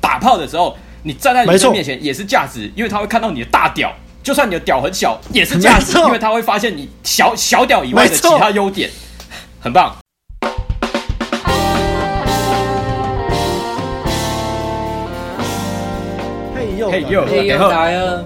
[0.00, 8.88] 打炮的时候，你站在女生面前也是价值，因为他会看到你的大屌，就算你的屌很小也是价值，因为他会发现你小小屌以外的其他优点，
[9.60, 9.96] 很棒。
[16.54, 18.24] 嘿呦嘿呦嘿呦来了！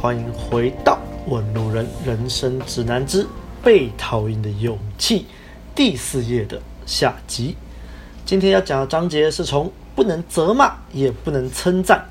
[0.00, 0.98] 欢迎回到
[1.30, 3.26] 《问路人人生指南之
[3.64, 5.20] 被讨厌的勇气》
[5.74, 7.56] 第四页的下集。
[8.26, 12.04] 今天要讲的章节是从不能责骂，也不能称赞，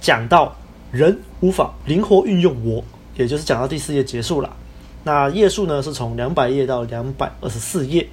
[0.00, 0.56] 讲到
[0.90, 2.82] 人无法灵活运用我，
[3.14, 4.56] 也就是讲到第四页结束了。
[5.04, 8.08] 那页数呢是从两百页到两百二十四页。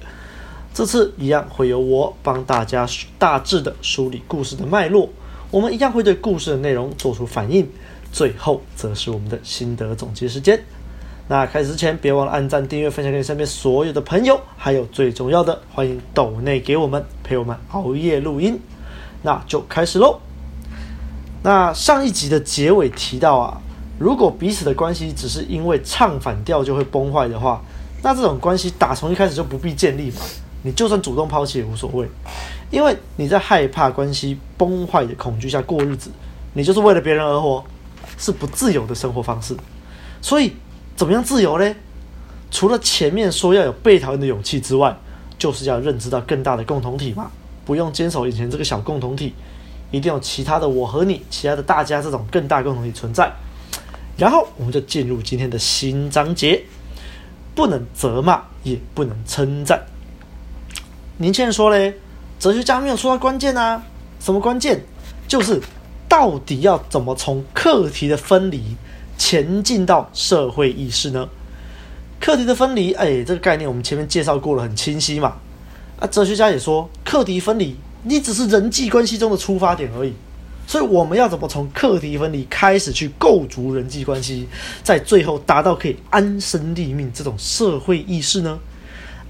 [0.74, 2.86] 这次一样会由我帮大家
[3.18, 5.08] 大致的梳理故事的脉络，
[5.50, 7.66] 我们一样会对故事的内容做出反应，
[8.12, 10.60] 最后则是我们的心得总结时间。
[11.26, 18.60] 那开始之前，别忘了按赞、订阅、分享给身边所有的朋友，还有最重要的，欢迎抖内给我们陪我们熬夜录音。
[19.24, 20.20] 那就开始喽。
[21.42, 23.60] 那上一集的结尾提到啊，
[23.98, 27.60] 如果彼此的关系只是因为唱反调就会崩坏的话，
[28.04, 30.18] 那这种关系打从一开始就不必建立嘛。
[30.62, 32.08] 你就算主动抛弃也无所谓，
[32.70, 36.12] 因为你在害怕关系崩坏的恐惧下过日子，
[36.52, 37.64] 你就是为了别人而活，
[38.16, 39.56] 是不自由的生活方式。
[40.22, 40.52] 所以。
[40.96, 41.74] 怎么样自由呢？
[42.52, 44.96] 除了前面说要有被讨厌的勇气之外，
[45.36, 47.28] 就是要认知到更大的共同体嘛。
[47.64, 49.34] 不用坚守眼前这个小共同体，
[49.90, 53.32] 一定有其他的我和你，其他的大家这种更大共同体存在。
[54.16, 56.62] 然后我们就进入今天的新章节，
[57.54, 59.82] 不能责骂，也不能称赞。
[61.18, 61.94] 年轻人说嘞，
[62.38, 63.82] 哲学家没有说到关键啊，
[64.20, 64.84] 什么关键？
[65.26, 65.60] 就是
[66.08, 68.76] 到底要怎么从课题的分离。
[69.16, 71.28] 前进到社会意识呢？
[72.20, 75.36] 课题的分离，哎，这个概念我们前面介绍过了，很清晰嘛。
[76.04, 80.12] 啊，哲学家也说，课题分离，你只是人际关系中的出发点而已。
[80.66, 84.46] 所以我们要怎么从课题分离开始去构筑人际关系，
[84.82, 88.58] 在最后达到可以安身立命这种社会意识呢？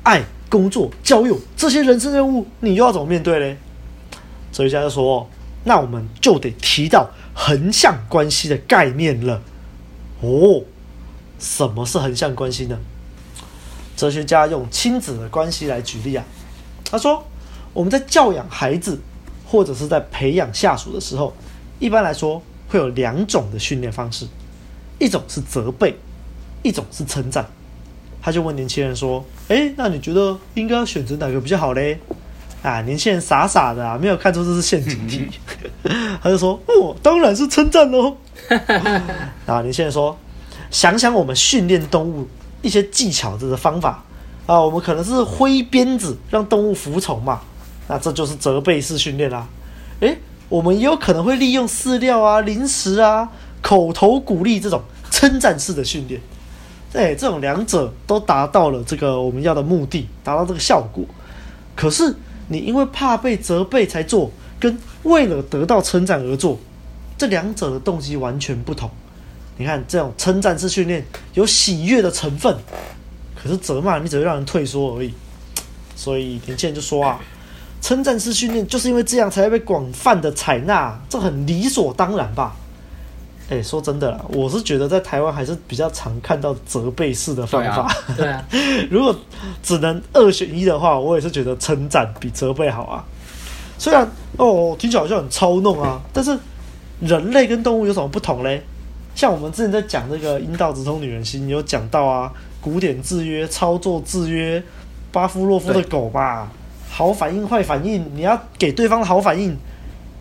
[0.02, 3.56] 爱、工作、交友这些人生任务，你又要怎么面对嘞？
[4.50, 5.30] 哲学家就说，
[5.62, 9.40] 那我们就得提到横向关系的概念了。
[10.22, 10.64] 哦，
[11.38, 12.76] 什么是横向关系呢？
[13.96, 16.24] 哲学家用亲子的关系来举例啊。
[16.94, 17.24] 他说，
[17.72, 19.00] 我们在教养孩子
[19.44, 21.34] 或者是在培养下属的时候，
[21.80, 24.28] 一般来说会有两种的训练方式，
[25.00, 25.96] 一种是责备，
[26.62, 27.44] 一种是称赞。
[28.22, 31.98] 他就问年轻人说：“诶，那你觉得应该选择哪个比较好嘞？”
[32.62, 35.28] 啊，年轻人傻傻的啊，没有看出这是陷阱题，
[36.22, 38.16] 他就说：“哦，当然是称赞喽。”
[39.46, 40.16] 啊，年轻人说
[40.70, 42.28] ：“想想我们训练动物
[42.62, 44.04] 一些技巧这个方法
[44.46, 47.40] 啊，我们可能是挥鞭子让动物服从嘛，
[47.88, 49.46] 那这就是责备式训练啦。
[50.00, 50.18] 诶，
[50.48, 53.28] 我们也有可能会利用饲料啊、零食啊、
[53.62, 56.20] 口头鼓励这种称赞式的训练。
[56.92, 61.04] 诶，这种两者都达到了这个我们要的目的，达到这个效果。
[61.74, 62.14] 可是。”
[62.46, 64.30] 你因为怕被责备才做，
[64.60, 66.58] 跟为了得到称赞而做，
[67.16, 68.90] 这两者的动机完全不同。
[69.56, 72.54] 你看，这种称赞式训练有喜悦的成分，
[73.44, 75.12] 可是责骂你只会让人退缩而已。
[75.94, 77.20] 所以年轻人就说啊，
[77.82, 82.56] 称赞式训练就是因为这样才会被广泛的采纳，这很理所当然吧？
[83.50, 87.94] 哎，说真的啦，我是觉得在台湾还是比较常看到责备式的方法。
[88.16, 88.42] 对啊，
[88.90, 89.14] 如果
[89.62, 93.04] 只能二选一的话，我也是觉得称赞比责备好啊。
[93.76, 96.34] 虽然哦，听起来好像很操弄啊，但是
[97.00, 98.62] 人类跟动物有什么不同嘞？
[99.14, 102.32] 像我们之前在讲那个阴道直通女人心，有讲到啊，
[102.64, 104.62] 古典制约、操作制约、
[105.12, 106.50] 巴夫洛夫的狗吧，
[106.88, 109.54] 好反应、坏反应，你要给对方好反应，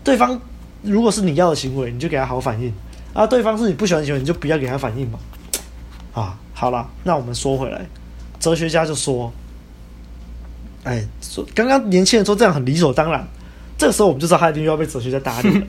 [0.04, 0.38] 对方
[0.82, 2.74] 如果是你要的行为，你就给他好反应。
[3.14, 5.18] 啊，对方是你不喜欢的行为，你就不要给他反应嘛。
[6.14, 7.88] 啊，好了，那我们说回来，
[8.42, 9.32] 哲学家就说，
[10.84, 13.26] 哎，说刚刚年轻人说这样很理所当然，
[13.78, 15.68] 这个时候我们就知道他一定又要被哲学家打脸了。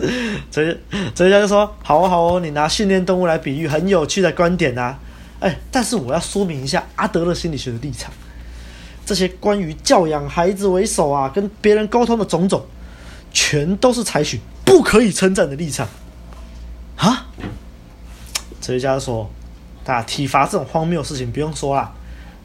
[0.50, 0.78] 哲学
[1.14, 4.98] 哲学家就说，好哦好哦，你拿训练动物来比喻，很有趣的观点啊。
[5.40, 8.12] 哎，但是我要说明一下阿德勒心理学的立场，
[9.06, 12.64] 这些关于教养孩子为首啊，跟别人沟通的种种，
[13.32, 15.86] 全都是采取不可以称赞的立场。
[16.96, 17.28] 啊！
[18.60, 19.30] 哲学家说
[19.86, 21.92] ：“啊，体罚这种荒谬的事情不用说啦，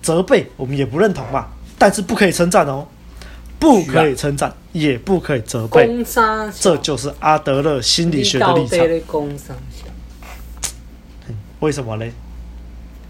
[0.01, 1.47] 责备我们也不认同嘛。
[1.79, 2.87] 但是不可以称赞哦，
[3.57, 6.05] 不可以称赞，也不可以责备。
[6.59, 8.87] 这就是阿德勒心理学的立场。
[11.59, 12.05] 为什么呢？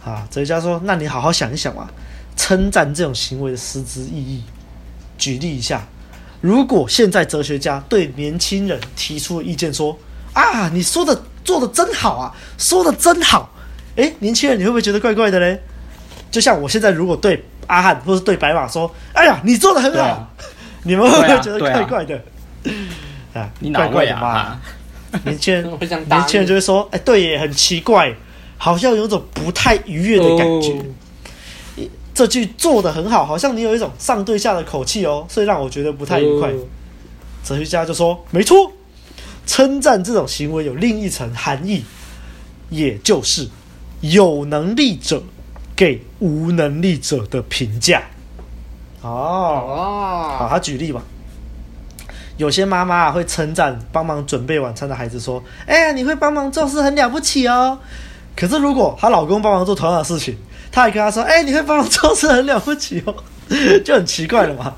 [0.04, 1.88] 啊，哲学家说：那你好好想一想嘛，
[2.36, 4.44] 称赞这种行为的实质意义。
[5.18, 5.82] 举例一下，
[6.42, 9.98] 如果现在哲学家对年轻人提出意见说
[10.34, 13.50] ：“啊，你说的做的真好啊，说的真好。”
[13.96, 15.62] 诶，年轻人你会不会觉得怪怪的嘞？
[16.32, 20.02] 就像我现在如果对阿汉或是对白马说：“哎呀，你做的很好。
[20.04, 20.30] 啊”
[20.86, 22.16] 你们会不会觉得怪怪的？
[23.34, 24.60] 啊，啊你哪位啊？
[25.24, 25.64] 年轻人，
[26.10, 28.14] 年轻人就会说：“哎，对耶，很奇怪，
[28.63, 30.71] 好像有种不太愉悦的感觉。
[30.71, 30.86] 哦”
[32.15, 36.50] 这句做得很好，好像你有一种上对下的口气哦，所以让我觉得不太愉快。
[36.51, 36.60] 哦、
[37.44, 38.71] 哲学家就说：“没错，
[39.45, 41.83] 称赞这种行为有另一层含义，
[42.69, 43.50] 也就是
[44.00, 45.21] 有能力者
[45.75, 48.04] 给无能力者的评价。”
[49.01, 51.04] 哦哦，好，他举例吧。
[52.38, 57.80] 有些妈妈会称赞帮忙准备晚餐的孩子，说：“哎呀，你会帮忙做事，很了不起哦。”
[58.36, 60.38] 可是如果她老公帮忙做同样的事情，
[60.72, 63.16] 她还跟她说：“哎，你会帮忙做事，很了不起哦。”
[63.84, 64.74] 就很奇怪了嘛。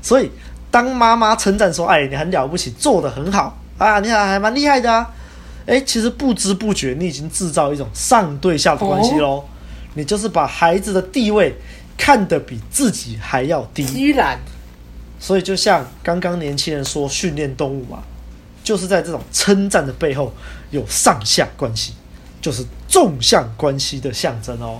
[0.00, 0.30] 所以，
[0.70, 5.10] 当妈妈称赞说：“哎，你很了不起，做得很好啊，你还还蛮厉害的啊。”
[5.66, 9.42] 哎，其实不知不觉你已经制造一种上对下的关系喽。
[9.94, 11.54] 你就是把孩子的地位
[11.96, 13.84] 看得比自己还要低。
[13.86, 14.38] 依然。
[15.18, 18.02] 所以，就像刚刚年轻人说训练动物嘛，
[18.62, 20.32] 就是在这种称赞的背后
[20.70, 21.94] 有上下关系，
[22.44, 24.78] 就是纵向关系的象征哦。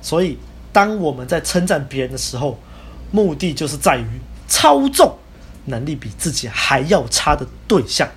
[0.00, 0.38] 所以，
[0.72, 2.56] 当我们在称赞别人的时候，
[3.10, 4.06] 目的就是在于
[4.46, 5.16] 操纵
[5.64, 8.08] 能力比自己还要差的对象，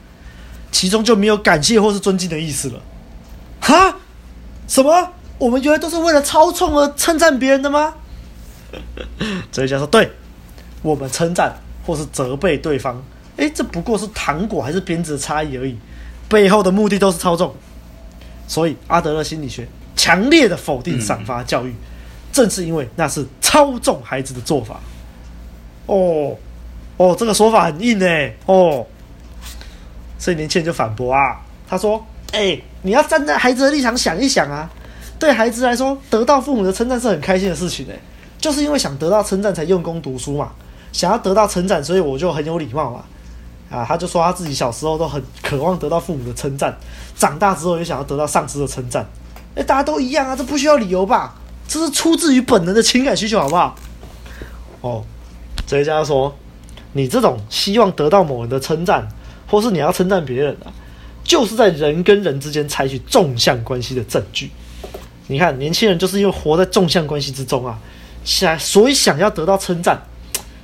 [0.72, 2.80] 其中就没有感谢或是尊敬的意思了。
[3.60, 3.96] 哈？
[4.68, 5.14] 什么？
[5.40, 7.96] 我们原来都是为了操纵而称赞别人的吗？
[9.52, 10.12] 哲学家说对。
[10.84, 13.04] 我们称赞或是责备对方，
[13.38, 15.76] 诶，这不过是糖果还是鞭子的差异而已，
[16.30, 17.56] 背后的目的都是操纵。
[18.48, 21.76] 所以阿德勒心理学强烈的否定赏罚教育，
[22.32, 24.80] 正是因为那是操纵孩子的做法。
[25.86, 26.36] 哦，
[26.98, 28.36] 哦，这个说法很硬诶。
[28.46, 28.86] 哦，
[30.18, 32.04] 所以年轻人就反驳啊，他说
[32.34, 34.70] ：“诶，你要站在孩子的立场想一想啊，
[35.20, 38.00] 对孩子来说，得到父母的称赞是很开心的事情诶，
[38.40, 40.52] 就是因为想得到称赞才用功读书嘛。”
[40.94, 43.04] 想要得到称赞，所以我就很有礼貌嘛。
[43.70, 46.76] 啊，他就说他自己小时候都很渴望得到父母的称赞，
[47.18, 49.06] 长大之后也想要得到上司的称赞。
[49.56, 51.36] 哎，大家都一样啊，这不需要理由吧？
[51.68, 53.76] 这是出自于本能的情感需求，好不好？
[54.82, 55.04] 哦，
[55.66, 56.34] 哲家说，
[56.94, 59.08] 你这种希望得到某人的称赞，
[59.48, 60.72] 或是你要称赞别人啊，
[61.24, 64.52] 就是在人跟人之间采取纵向关系的证据。
[65.28, 67.78] 你看，年轻人就是因为活在纵向关系之中啊，
[68.24, 70.02] 想所以想要得到称赞。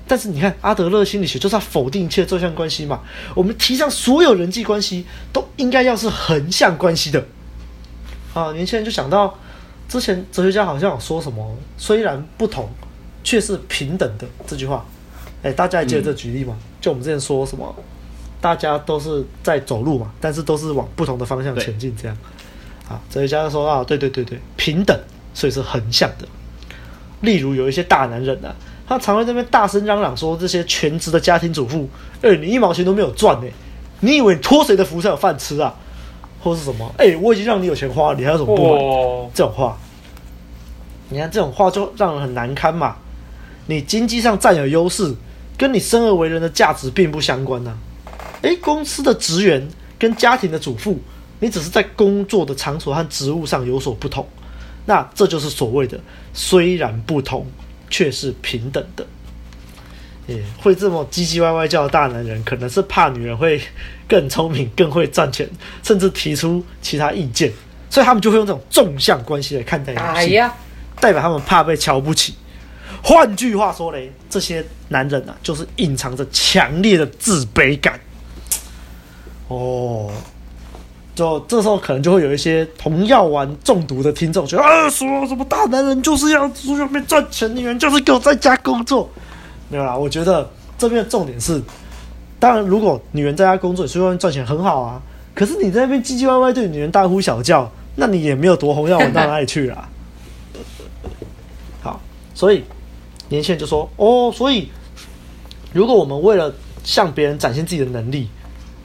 [0.06, 3.00] 但是你看，阿德勒心理学就是要否定一切纵向关系嘛。
[3.34, 7.26] 我们提倡所有人际关系都应该要是横向关系的。
[8.34, 9.34] 啊，年轻人就想到
[9.88, 12.70] 之前哲学家好像有说什么“虽然不同，
[13.24, 14.86] 却是平等的”这句话。
[15.42, 16.54] 哎，大家还记得这举例吗？
[16.60, 17.74] 嗯、就我们之前说什么，
[18.42, 22.18] 大家都是在走路嘛，但是都是往不同的方向前进，这样。
[22.90, 25.00] 啊，哲学家就说啊，对对对对，平等，
[25.34, 26.28] 所以是横向的。
[27.22, 28.54] 例如有一些大男人啊。
[28.86, 31.90] 他常在那边大声嚷嚷说：“这些全职的家庭主妇，
[32.22, 33.54] 哎、欸，你一毛钱都没有赚呢、欸，
[34.02, 35.74] 你以为你托谁的福才有饭吃啊？
[36.42, 36.94] 或是什么？
[36.98, 38.84] 哎、欸，我已经让你有钱花了，你还有什么不满？
[38.84, 39.78] 哦、这种话，
[41.08, 42.98] 你看这种话就让人很难堪嘛。
[43.68, 45.16] 你经济上占有优势，
[45.58, 48.12] 跟你生而为人的价值并不相关呐、啊。
[48.42, 49.66] 哎、欸，公司的职员
[49.98, 51.00] 跟家庭的主妇，
[51.40, 54.28] 你只是在工作的场所和职务上有所不同，
[54.86, 55.98] 那这就是所谓的
[56.34, 57.48] 虽然不同。”
[57.94, 59.06] 却是平等的，
[60.26, 63.62] 也会这么唧唧歪歪叫的大男人，可能是怕女人会
[64.08, 65.48] 更聪明、更会赚钱，
[65.84, 67.52] 甚至提出其他意见，
[67.92, 70.52] 所以他们就会用这种纵向关系来看待女性，哎呀，
[71.00, 72.34] 代表他们怕被瞧不起。
[73.04, 78.00] 换句话说嘞，这些男人啊，就是隐藏着强烈的自卑感。
[79.50, 80.12] 哦。
[81.16, 89.08] 就这时候可能就会有一些同药丸中毒的听众觉得啊，说什么大男人就是要出去外面赚钱，女人就是给我在家工作。
[89.70, 91.62] 没有啦，我觉得这边的重点是，
[92.40, 95.00] 当然如果女人在家工作，出去外面赚钱很好啊。
[95.36, 99.88] 可是你在那边唧唧歪歪对女人大呼小叫，那你也没有夺红药丸到哪里去啦。
[101.82, 102.02] 好，
[102.34, 102.64] 所以
[103.30, 104.70] 年轻人就说哦，所以
[105.74, 106.52] 如果我们为了
[106.84, 108.28] 向别人展现自己的能力。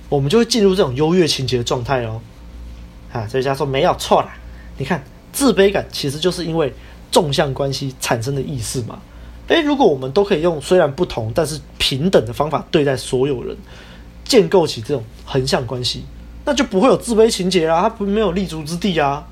[0.08, 2.20] 我们就会进入这种优越情节的状态哦，
[3.12, 4.34] 啊，哲学家说没有错啦。
[4.78, 6.72] 你看，自卑感其实就是因为
[7.10, 8.98] 纵向关系产生的意识嘛。
[9.48, 13.56] 诶，如果我们都可以用虽然不同但是平等的方法对待所有人，
[14.24, 16.04] 建构起这种横向关系，
[16.44, 19.26] 那就不会有自卑情节啦，它不没有立足之地啊。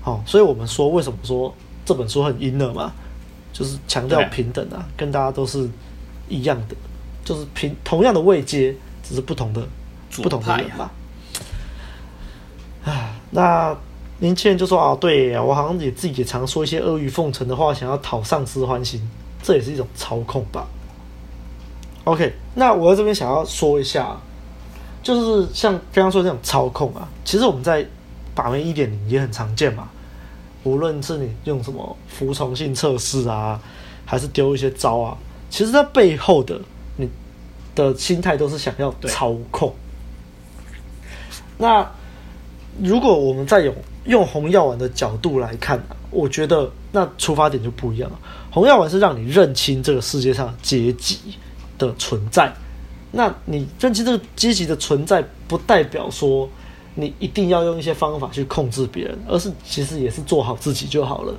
[0.00, 2.92] 好，哦，所以我们说为什么说这本书很阴了嘛，
[3.52, 5.68] 就是强调平等啊，跟大家都是
[6.28, 6.76] 一样的。
[7.24, 9.62] 就是平同样的位阶，只是不同的
[10.20, 10.90] 不同的人吧。
[12.84, 13.76] 啊，那
[14.18, 19.00] 年轻人就说啊，对呀，我好像也自己也常说一些阿谀奉承的话，想要讨上司欢心，
[19.42, 20.66] 这也是一种操控吧。
[22.04, 24.16] OK，那我在这边想要说一下，
[25.02, 27.86] 就是像刚刚说的那种操控啊，其实我们在
[28.34, 29.88] 把妹一点零也很常见嘛。
[30.64, 33.60] 无论是你用什么服从性测试啊，
[34.04, 35.16] 还是丢一些招啊，
[35.50, 36.60] 其实它背后的
[36.96, 37.08] 你
[37.74, 39.72] 的心态都是想要操控。
[41.62, 41.88] 那
[42.82, 43.72] 如果我们再用
[44.06, 48.18] 用红药丸的角度来看，我觉得那出发点就不一样了。
[48.50, 51.18] 红药丸是让你认清这个世界上阶级
[51.78, 52.52] 的存在，
[53.12, 56.48] 那你认清这个阶级的存在，不代表说
[56.96, 61.32] 你一定要用一些方法去控制别人，而是其实也是做好自己就好了，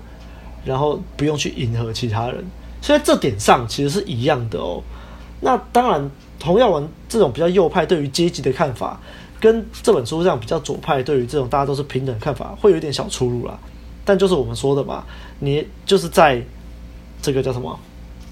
[0.64, 2.42] 然后不用去迎合其他人。
[2.82, 4.82] 所以在这点上其实是一样的哦。
[5.42, 6.10] 那当然，
[6.42, 8.98] 红药丸这种比较右派对于阶级的看法，
[9.44, 13.60] 跟这本书这样比较左派对于这种大家都是平等的看法，会有一点小出入啦。
[14.06, 15.04] 但就是我们说的嘛，
[15.40, 16.42] 你就是在
[17.22, 17.78] 这个叫什么，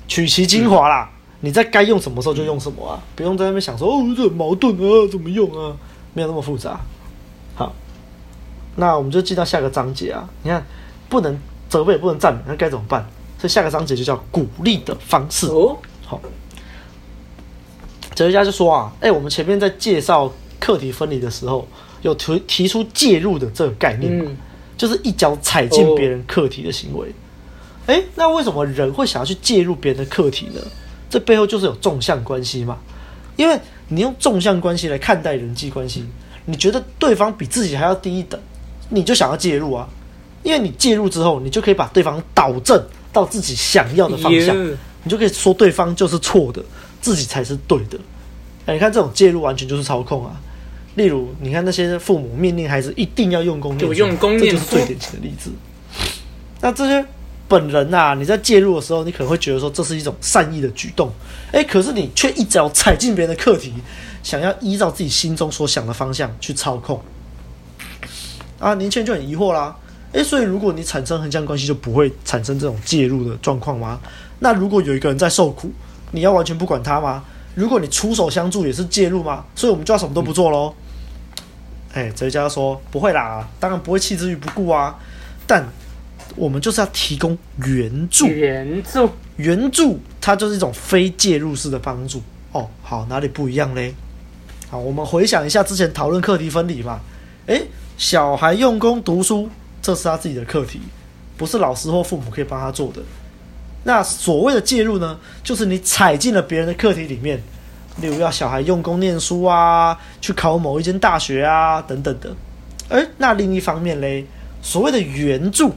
[0.08, 1.10] 取其精华啦。
[1.12, 5.75] 嗯你在该用什么时候就用什么啊，不用在那边想说哦，这很矛盾啊，怎么用啊？
[6.13, 6.80] 没有那么复杂。
[7.56, 7.74] 好，
[8.75, 10.30] 那我们就进到下个章节啊。
[10.44, 10.63] 你看，
[11.10, 11.36] 不能
[11.68, 13.03] 责备，也不能赞美，那该怎么办？
[13.39, 15.48] 所以下个章节就叫鼓励的方式。
[15.48, 15.75] 哦，
[16.06, 16.22] 好。
[18.13, 21.68] 哲学家就说啊，哎、欸，我们前面在介绍课题分离的时候，
[22.03, 24.38] 有提提出介入的这个概念嘛，嗯、
[24.77, 27.13] 就是一脚踩进别人课题的行为。
[27.88, 30.62] 哎、哦欸，那为什么人会想要去介入别人的课题呢？
[31.10, 32.77] 这背后就是有纵向关系嘛，
[33.36, 36.06] 因为你用纵向关系来看待人际关系，
[36.46, 38.39] 你觉得对方比自己还要低一等，
[38.89, 39.89] 你就想要介入啊，
[40.44, 44.56] 因为你介入之后，你就可以把对方导正到自己想要的方向，
[45.03, 46.63] 你就可以说对方就是错的，
[47.01, 48.00] 自己才是对的。
[48.68, 50.39] 哎，你看这种介入完全就是操控啊。
[50.95, 55.51] 例如，你看那些父母命令孩子一定要用功念书，用功念书，这就是最典型的例子。
[56.62, 57.05] 那这些。
[57.48, 61.12] 本人呐、啊，你在介入的时候，你可能会觉得说这是一种善意的举动，
[61.51, 63.74] 诶，可是你却一脚踩进别人的课题，
[64.24, 67.01] 想要依照自己心中所想的方向去操控，
[68.57, 69.75] 啊，年轻人就很疑惑啦，
[70.13, 74.00] 诶，所以如果你产生横向关系，就不会产生这种介入的状况吗？
[74.39, 75.69] 那如果有一个人在受苦，
[76.12, 77.21] 你要完全不管他吗？
[77.55, 79.46] 如果你出手相助，也是介入吗？
[79.55, 80.74] 所以我们就要什么都不做喽？
[81.93, 84.98] 哎、嗯，哲学家说不会啦，当然不会弃之于不顾啊，
[85.46, 85.67] 但。
[86.38, 92.22] 我们就是要提供援助，援助，援助，它就是一种非介入式的帮助
[92.53, 92.65] 哦。
[92.81, 93.93] 好，哪里不一样嘞？
[94.70, 97.01] 好，我们回想一下之前讨论课题分离嘛。
[97.48, 97.67] 诶，
[97.98, 99.50] 小孩用功读书，
[99.81, 100.79] 这是他自己的课题，
[101.36, 103.01] 不是老师或父母可以帮他做的。
[103.84, 107.42] 那所谓的介入呢，就是你踩进了别人的课题里面，
[107.98, 112.36] 例如要小孩用功念书啊，去考某一间大学啊，等等的。
[112.90, 114.26] 诶，那另一方面嘞，
[114.62, 115.74] 所谓的援助。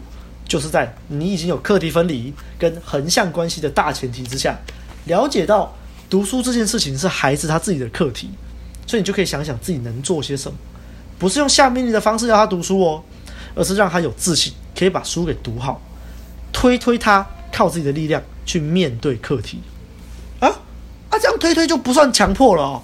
[0.47, 4.55] 就是在你已经有课题分离跟横向关系的大前提之下，
[5.07, 5.75] 了解到
[6.11, 8.29] 读书这件事情是孩子他自己的课题，
[8.87, 10.57] 所以你就可以想想自己能做些什么，
[11.19, 13.03] 不是用下命令的方式要他读书哦，
[13.55, 15.81] 而是让他有自信，可以把书给读好，
[16.53, 19.61] 推推他靠自己的力量去面对课题，
[20.41, 20.49] 啊
[21.11, 22.83] 啊，这样推推就不算强迫了哦，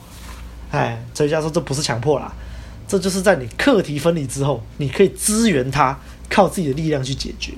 [0.71, 2.33] 哎，哲学家说这不是强迫啦，
[2.87, 5.99] 这就是在你课题分离之后，你可以支援他。
[6.33, 7.50] 靠自己的力量去解决，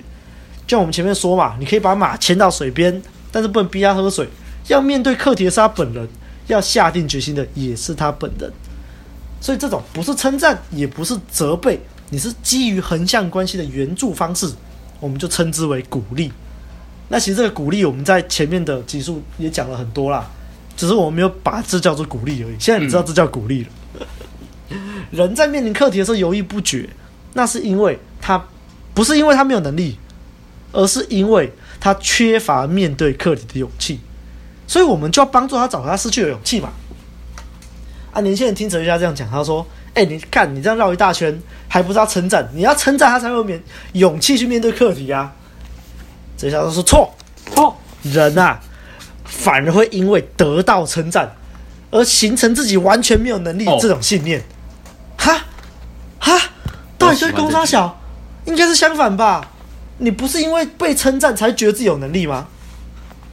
[0.67, 4.27] 就像我们前面说嘛，你可以把马牵到水边，但是不能逼他喝水。
[4.69, 6.09] 要面对课题的是他本人，
[6.47, 8.51] 要下定决心的也是他本人。
[9.43, 11.79] 所以这种不是称赞，也不是责备，
[12.09, 14.51] 你是基于横向关系的援助方式，
[15.01, 16.33] 我们就称之为鼓励。
[17.13, 20.27] 那其实这个鼓励，我们在前面的集数也讲了很多啦，
[20.79, 22.57] 只是我们没有把这叫做鼓励而已。
[22.59, 23.69] 现在你知道这叫鼓励了。
[24.71, 26.89] 嗯、 人在面临课题的时候犹豫不决，
[27.35, 28.43] 那是因为他。
[28.95, 29.97] 不是因为他没有能力，
[30.71, 31.51] 而是因为
[31.81, 33.99] 他缺乏面对课题的勇气，
[34.67, 36.71] 所以我们就要帮助他找回他失去的勇气嘛。
[38.13, 39.67] 啊，年轻人听哲学家这样讲，他说
[39.97, 42.47] ：“哎、欸，你看你这样绕一大圈，还不是要称赞？
[42.53, 43.63] 你要称赞他才会有面
[43.95, 45.33] 勇气去面对课题啊。”
[46.37, 47.15] 哲学家都说错
[47.55, 48.61] 错，人啊，
[49.25, 51.35] 反而会因为得到称赞
[51.91, 54.43] 而形成自己完全没有能力这种信念。
[55.17, 55.39] 哈
[56.19, 56.41] 哈，
[56.99, 58.01] 到底是公差小？
[58.45, 59.51] 应该是相反吧？
[59.99, 62.49] 你不是因为被称赞才觉得自己有能力吗？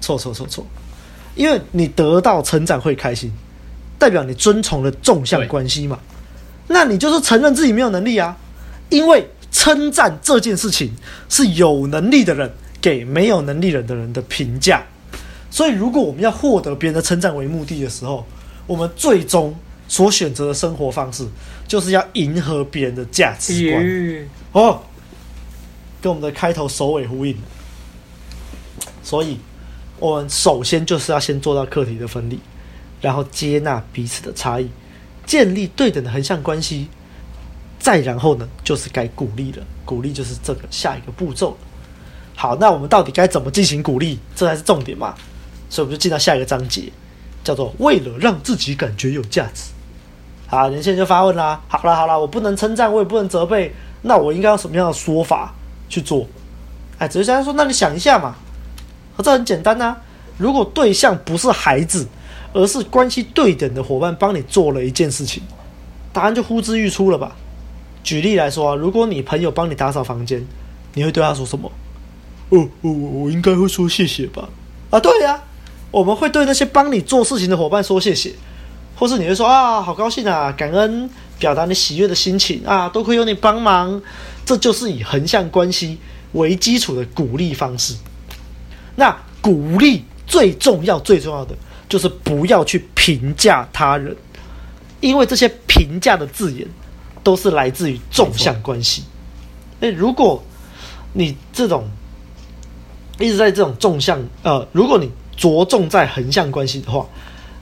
[0.01, 0.65] 错错错错，
[1.35, 3.31] 因为你得到称赞会开心，
[3.97, 5.97] 代表你遵从了纵向关系嘛。
[6.67, 8.37] 那你就是承认自己没有能力啊。
[8.89, 10.91] 因为称赞这件事情
[11.27, 12.51] 是有能力的人
[12.81, 14.83] 给没有能力人的人的评价，
[15.51, 18.25] 所以，如果我们要获得别人的称赞为目的的时候，
[18.67, 19.55] 我们最终
[19.87, 21.27] 所选择的生活方式，
[21.67, 23.83] 就是要迎合别人的价值观。
[24.51, 24.81] 哦，
[26.01, 27.35] 跟我们的开头首尾呼应。
[29.03, 29.37] 所以，
[29.99, 32.39] 我们首先就是要先做到课题的分离，
[33.01, 34.69] 然后接纳彼此的差异，
[35.25, 36.87] 建立对等的横向关系。
[37.79, 39.63] 再然后呢，就是该鼓励了。
[39.85, 41.57] 鼓励就是这个下一个步骤。
[42.41, 44.17] 好，那我们到底该怎么进行鼓励？
[44.33, 45.13] 这才是重点嘛。
[45.69, 46.83] 所以我们就进到下一个章节，
[47.43, 49.71] 叫做“为了让自己感觉有价值”。
[50.47, 51.59] 好，年轻人就发问啦。
[51.67, 55.53] 好了好了，我不能称赞，我也不能责备，那我应该用什么样的说法
[55.89, 56.25] 去做？
[56.97, 58.33] 哎，哲学家说：“那你想一下嘛。”
[59.21, 59.97] 这很简单呐、
[60.37, 62.07] 如果对象不是孩子，
[62.53, 65.43] 而是关系对等的伙伴，帮你做了一件事情，
[66.13, 67.35] 答案就呼之欲出了吧。
[68.01, 70.47] 举例来说啊，如果你朋友帮你打扫房间，
[70.93, 71.69] 你会对他说什么？
[72.49, 74.49] 哦，我我应该会说谢谢吧。
[74.89, 75.39] 啊，对呀、
[75.91, 78.33] 我们会对那些帮你做事情的伙伴说谢谢，
[78.95, 84.01] 或是你会说啊，好高兴啊，感恩，表达你喜悦的心情啊，多亏有你帮忙，
[84.45, 85.99] 这就是以横向关系
[86.33, 87.93] 为基础的鼓励方式。
[88.95, 91.55] 那鼓励最重要、最重要的
[91.87, 94.15] 就是不要去评价他人，
[95.01, 96.67] 因为这些评价的字眼
[97.23, 99.03] 都是来自于纵向关系。
[99.81, 100.43] 诶，如果
[101.13, 101.87] 你这种
[103.19, 107.05] 一直在这种纵向，呃，如果你着重在横向关系的话，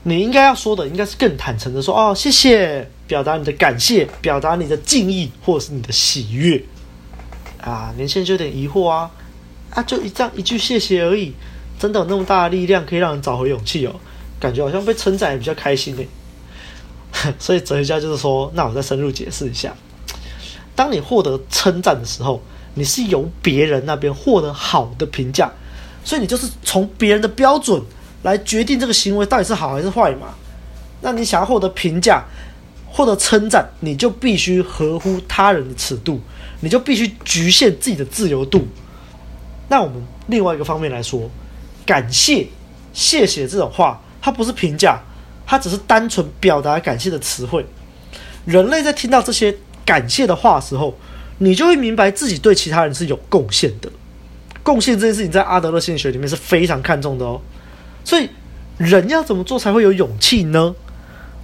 [0.04, 6.62] 你应该要说的应该是更坦诚的说哦，谢谢，表达你的感谢，表达你的敬意，或者是你的喜悦。
[7.60, 9.10] 啊，年轻人就有点疑惑啊。
[9.70, 11.34] 啊，就一这样一句谢谢而已，
[11.78, 13.94] 真的有那么大的力量可以让人找回勇气哦？
[14.40, 16.02] 感觉好像被称赞也比较开心呢。
[17.38, 19.74] 所以哲学家就是说，那我再深入解释一下：
[20.74, 22.40] 当你获得称赞的时候，
[22.78, 25.50] 你是由别人那边获得好的评价，
[26.04, 27.82] 所以你就是从别人的标准
[28.22, 30.28] 来决定这个行为到底是好还是坏嘛？
[31.00, 32.24] 那你想要获得评价、
[32.86, 36.20] 获得称赞，你就必须合乎他人的尺度，
[36.60, 38.66] 你就必须局限自己的自由度。
[39.68, 41.30] 那我们另外一个方面来说，
[41.84, 42.46] 感谢、
[42.92, 45.00] 谢谢这种话，它不是评价，
[45.46, 47.66] 它只是单纯表达感谢的词汇。
[48.44, 50.96] 人类在听到这些感谢的话的时候，
[51.38, 53.90] 你就会明白自己对其他人是有贡献的。
[54.62, 57.40] 贡献这件事情在阿德勒心理学里面是非常看重的哦。
[58.04, 58.28] 所以，
[58.76, 60.74] 人要怎么做才会有勇气呢？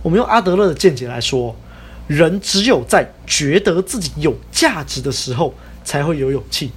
[0.02, 1.56] 我们用阿德勒的见解来说，
[2.06, 5.54] 人只有在觉得自己有价值的时候，
[5.84, 6.70] 才会有勇气。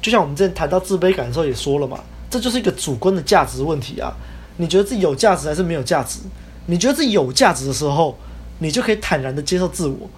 [0.00, 4.14] 就像我们之前谈到自卑感的时候也说了嘛，这就是一个主观的价值问题啊。
[4.56, 6.20] 你觉得自己有价值还是没有价值？
[6.66, 8.18] 你觉得自己有价值的时候，
[8.60, 10.08] 你就可以坦然的接受自我，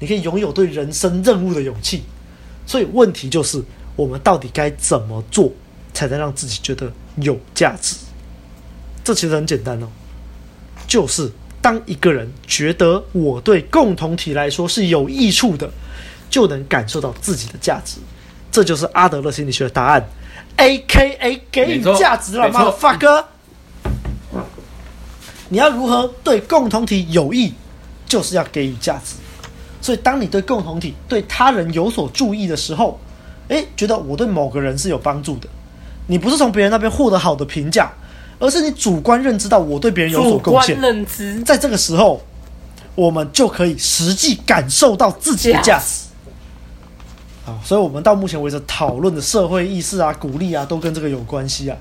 [0.00, 2.02] 你可以拥有对人生任务的勇气。
[2.66, 3.62] 所以问题就是，
[3.94, 5.52] 我们到底该怎么做
[5.92, 7.94] 才能让自己觉得有价值？
[9.04, 9.88] 这其实很简单哦，
[10.86, 11.30] 就是
[11.62, 15.70] 当一个人觉得我对共同体来说是有益处的，
[16.28, 17.98] 就能感受到自己的价值。
[18.52, 20.04] 这就是阿德勒心理学的答案
[20.56, 21.40] ，A.K.A.
[21.50, 22.70] 给予价值了吗？
[22.70, 23.24] 发哥，
[25.48, 27.54] 你要如何对共同体有益，
[28.06, 29.14] 就是要给予价值。
[29.80, 33.00] 所以，当你对共同体、对他人有所注意的时候，
[33.48, 35.48] 诶，觉得我对某个人是有帮助的，
[36.06, 37.90] 你不是从别人那边获得好的评价，
[38.38, 40.80] 而是你主观认知到我对别人有所贡献。
[40.80, 42.22] 认知，在这个时候，
[42.94, 46.08] 我们就可以实际感受到自己的价值。
[47.64, 51.76] 所以，我们到目前为止讨论的社会意识啊、鼓励啊，都跟这个有关系啊。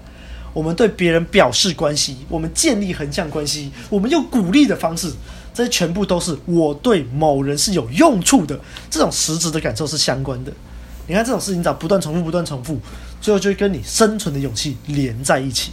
[0.51, 5.11] 我们对别人表示关系，我们建立横向关系，我们用鼓励的方式，
[5.53, 8.59] 这些全部都是我对某人是有用处的，
[8.89, 10.51] 这种实质的感受是相关的。
[11.07, 12.79] 你看这种事情，只要不断重复、不断重复，
[13.19, 15.71] 最后就会跟你生存的勇气连在一起。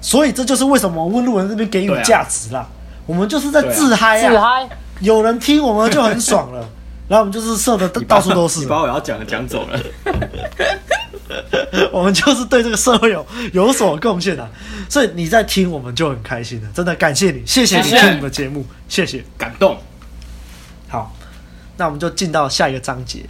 [0.00, 2.68] 所以，这就是为什么问路人这边给予价值啦。
[3.06, 4.68] 我们就是在自嗨啊，自嗨，
[5.00, 6.68] 有人听我们就很爽了。
[7.08, 9.80] 然后我们就是射的到处都是，你把我要讲的讲走了。
[11.90, 14.48] 我们就是对这个社会有有所贡献的，
[14.88, 19.78] 所以你在听我们就很开心了，真的感谢你，谢谢你听我们的节目，谢谢，感动。
[20.88, 21.14] 好，
[21.76, 23.20] 那我们就进到下一个章节，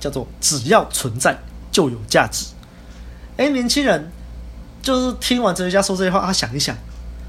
[0.00, 1.38] 叫做“只要存在
[1.70, 2.46] 就有价值”。
[3.36, 4.10] 哎，年轻人，
[4.82, 6.76] 就是听完哲学家说这些话，他想一想，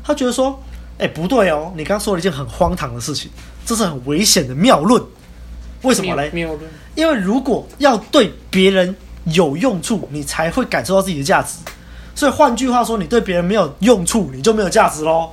[0.04, 0.62] 他觉得说，
[0.98, 3.30] 哎，不对哦，你刚刚说了一件很荒唐的事情，
[3.66, 5.04] 这是很危险的谬论。
[5.84, 6.32] 为什么嘞？
[6.96, 11.56] 因为如果要对别人有用处，你才会感受到自己的价值。
[12.16, 15.30] 所以换句话说，你对别人没有用处，你就没有价值喽。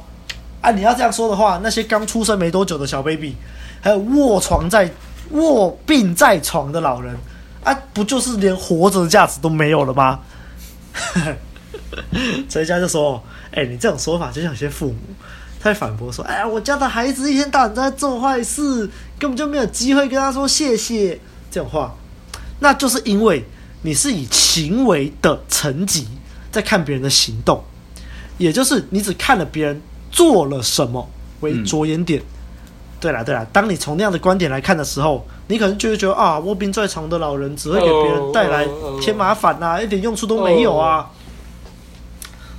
[0.61, 3.35] 啊，你要这样说的话，那些刚出生没多久的小 baby，
[3.81, 4.91] 还有卧床在
[5.31, 7.17] 卧病在床的老人，
[7.65, 10.21] 啊，不就是连活着的价值都没有了吗？
[12.49, 13.23] 哲学家就说
[13.53, 14.99] ：“哎、你这种说法就像有些父母，
[15.61, 21.19] 他会反驳说：‘哎呀，我家的孩子一天到晚在做坏事，根本就没有机会跟他说谢谢。’
[21.51, 21.95] 这种话，
[22.59, 23.45] 那就是因为
[23.83, 26.07] 你是以行为的层级
[26.51, 27.63] 在看别人的行动，
[28.39, 31.09] 也就是你只看了别人做了什么
[31.41, 32.21] 为着眼点。
[32.21, 32.25] 嗯、
[33.01, 38.67] 对啦对啦，当你从那样的观点来看的时候，你可能就会觉得啊，卧病在床的老人只会给别人带来
[39.01, 41.11] 添麻烦呐、啊，一点用处都没有啊。”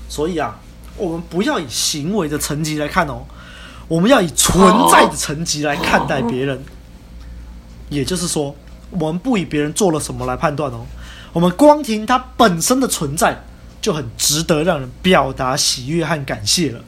[0.10, 0.60] 所以啊，
[0.97, 3.23] 我们不要以行为的层级来看哦，
[3.88, 6.62] 我们要以存在的层级来看待别人。
[7.89, 8.55] 也就是说，
[8.89, 10.86] 我们不以别人做了什么来判断哦，
[11.34, 13.44] 我们光听它本身的存在
[13.82, 16.80] 就很值得让人表达喜悦和感谢了。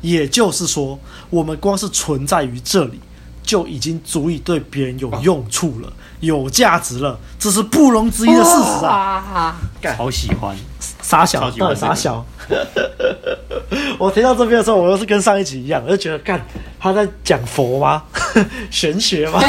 [0.00, 0.98] 也就是说，
[1.30, 3.00] 我们光是存在于这里，
[3.42, 9.56] 就已经足以对别人有用处了，有价值了，这是不容置疑的事实啊！
[9.96, 10.54] 好喜欢。
[11.00, 12.24] 傻小，到底傻小。
[13.98, 16.38] 我听到这边的时候，我又是跟上一集一样，我就觉得，干
[16.78, 18.02] 他在讲佛吗？
[18.70, 19.40] 玄学吗？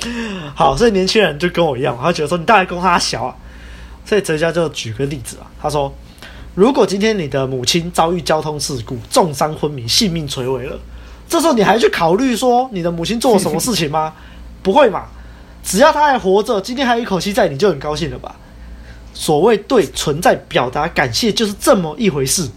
[0.54, 3.34] 好，所以年轻人就跟我一样，他觉得说你大概供他小啊。
[4.04, 5.92] 所以哲家就举个例子啊，他说，
[6.54, 10.78] 如果今天你的母亲遭遇交通事故，重伤昏迷，性命垂危了，
[11.28, 14.14] 这时候你还去考虑说你的母亲做了什么事情吗？
[14.62, 15.04] 不会嘛，
[15.62, 18.34] 只要她还活着，今天还有一口气在，你就很高兴了吧？
[19.12, 22.48] 所谓对存在表达感谢，就是这么一回事。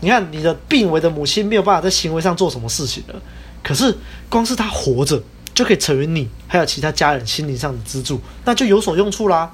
[0.00, 3.14] 你看，你的病危的母亲没有办法在行为上做什么事情了，
[3.62, 3.96] 可是
[4.28, 5.22] 光是她活着，
[5.54, 9.50] 就可以成为你还有其他家人心灵上的支柱，那就有所用处啦。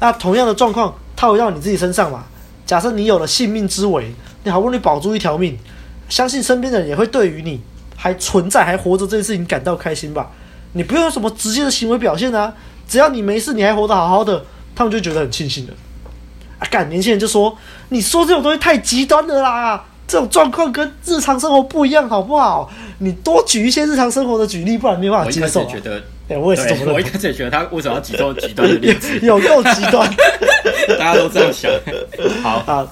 [0.00, 2.24] 那同样的状况套回到你自己身上嘛。
[2.66, 4.12] 假设你有了性命之危，
[4.44, 5.58] 你好不容易保住一条命，
[6.08, 7.60] 相信身边的人也会对于你
[7.96, 10.30] 还存在、还活着这件事情感到开心吧？
[10.72, 12.52] 你不用有什么直接的行为表现啊，
[12.86, 14.44] 只要你没事，你还活得好好的。
[14.76, 15.72] 他们就觉得很庆幸了，
[16.60, 22.68] 啊，干年轻人就说：“你说这种东西太极端了啦，这种状况跟日常生活不一样，好不好？
[22.98, 26.94] 你多举一些日常生活的举例，不然没有办法接受、啊。”我一开始觉得，哎、欸，我也是这么认为。
[26.94, 29.18] 我一开始也觉得他为什么要举这种极端的例子？
[29.24, 30.10] 有够极端，
[30.98, 31.70] 大家都这样想。
[32.42, 32.88] 好啊，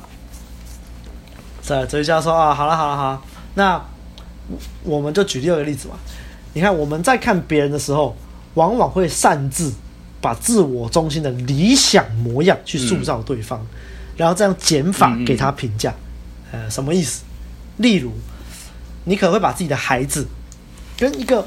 [1.63, 3.23] 在哲学家说啊，好了好了好了，
[3.55, 3.83] 那
[4.85, 5.95] 我们就举第二个例子嘛。
[6.53, 8.15] 你看我们在看别人的时候，
[8.55, 9.73] 往往会擅自。
[10.19, 13.77] 把自我中心的理想模样去塑造对方，嗯、
[14.17, 16.06] 然后这样减法给他评价，嗯嗯
[16.57, 17.23] 呃，什么意思？
[17.77, 18.11] 例如，
[19.05, 20.27] 你可能会把自己的孩子
[20.97, 21.47] 跟一个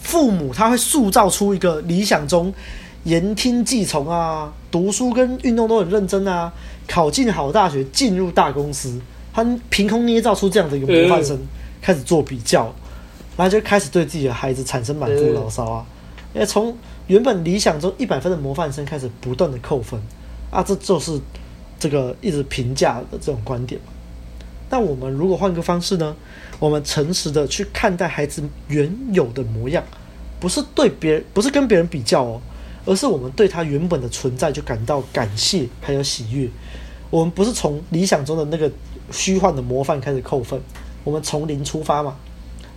[0.00, 2.52] 父母，他会塑造出一个理想中
[3.04, 6.50] 言听计从啊，读书跟运动都很认真啊，
[6.88, 8.98] 考进好大学，进入大公司，
[9.34, 11.46] 他凭空捏造出这样的一个模范生，嗯、
[11.82, 12.72] 开始做比较，
[13.36, 15.84] 然后就开始对自己的孩子产生满腹牢骚啊，
[16.32, 16.74] 因为从
[17.08, 20.00] 原本理想中一百分的模范生开始不断的扣分，
[20.50, 21.20] 啊，这就是
[21.78, 23.92] 这个一直评价的这种观点嘛。
[24.68, 26.14] 那我们如果换个方式呢？
[26.58, 29.84] 我们诚实的去看待孩子原有的模样，
[30.40, 32.40] 不是对别人，不是跟别人比较哦，
[32.86, 36.48] 而是我们对他原本的存在就感到感谢还有喜悦。
[37.10, 38.70] 我们不是从理想中的那个
[39.12, 40.58] 虚幻的模范开始扣分，
[41.04, 42.16] 我们从零出发嘛。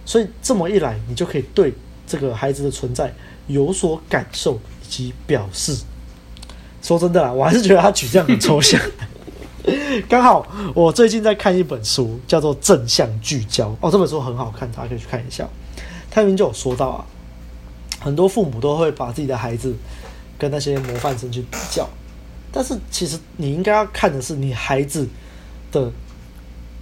[0.05, 1.73] 所以这么一来，你就可以对
[2.05, 3.13] 这个孩子的存在。
[3.47, 5.75] 有所感受以及表示。
[6.81, 8.79] 说真的啦，我还是觉得他举这样很抽象。
[10.07, 15.47] 刚好我最近在看一本书，叫做《正向聚焦》哦，这本书很好看，大家可以去看一下。
[16.09, 17.05] 他里面就有说到啊，
[17.99, 19.75] 很多父母都会把自己的孩子
[20.37, 21.87] 跟那些模范生去比较，
[22.51, 25.07] 但是其实你应该要看的是你孩子
[25.71, 25.91] 的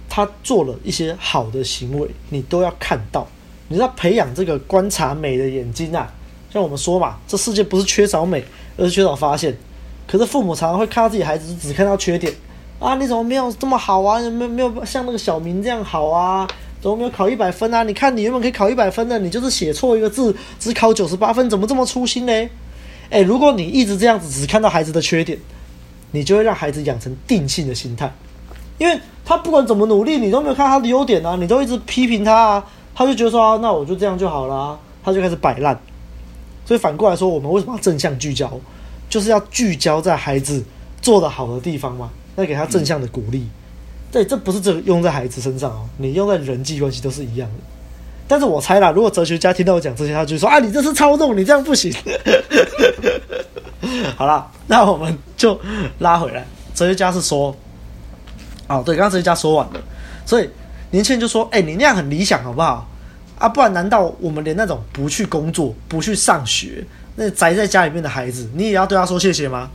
[0.08, 3.26] 他做了一些好的行为，你都要看到。
[3.70, 6.10] 你要培养这个观察美的眼睛啊。
[6.50, 8.42] 像我们说嘛，这世界不是缺少美，
[8.78, 9.54] 而是缺少发现。
[10.06, 12.32] 可是父母常常会看到自己孩子只看到缺点
[12.78, 14.20] 啊，你怎么没有这么好啊？
[14.30, 16.46] 没有没有像那个小明这样好啊？
[16.80, 17.82] 怎么没有考一百分啊？
[17.82, 22.32] 你看你原本可以考一百分的，你就是写错一个字，只考九十八分，怎么这么粗心呢？
[23.10, 25.36] 诶，如果你一直这样子只看到孩子的缺点，
[26.12, 28.12] 你就会让孩子养成定性的心态，
[28.78, 32.64] 因为他不管怎么努力，你都没有看他的优点啊，你都一直批评他啊，
[32.94, 35.76] 他就觉得说，那我就这样就好了啊，他就开始摆烂。
[36.64, 38.52] 所以反过来说，我们为什么要正向聚焦？
[39.08, 40.62] 就是要聚焦在孩子
[41.00, 42.10] 做得好的地方嘛，
[42.42, 43.46] 要给他正向的鼓励。
[44.10, 47.56] 对，这不是只用在孩子身上哦，你用在人际关系都是一样的。
[48.26, 51.92] 但是我猜啦，如果哲学家听到我讲这些，他就说啊，你这是操纵，你这样不行。
[54.16, 55.58] 好了，那我们就
[55.98, 56.46] 拉回来。
[56.74, 57.54] 哲学家是说，
[58.66, 59.80] 哦，对，刚刚哲学家说完了，
[60.24, 60.48] 所以
[60.90, 62.88] 年轻人就说，哎，你那样很理想，好不好？
[63.38, 66.84] 啊，不然难道我们连那种不去工作、不去上学、
[67.16, 69.70] 那宅在家里面的孩子，你也要对他说谢谢吗？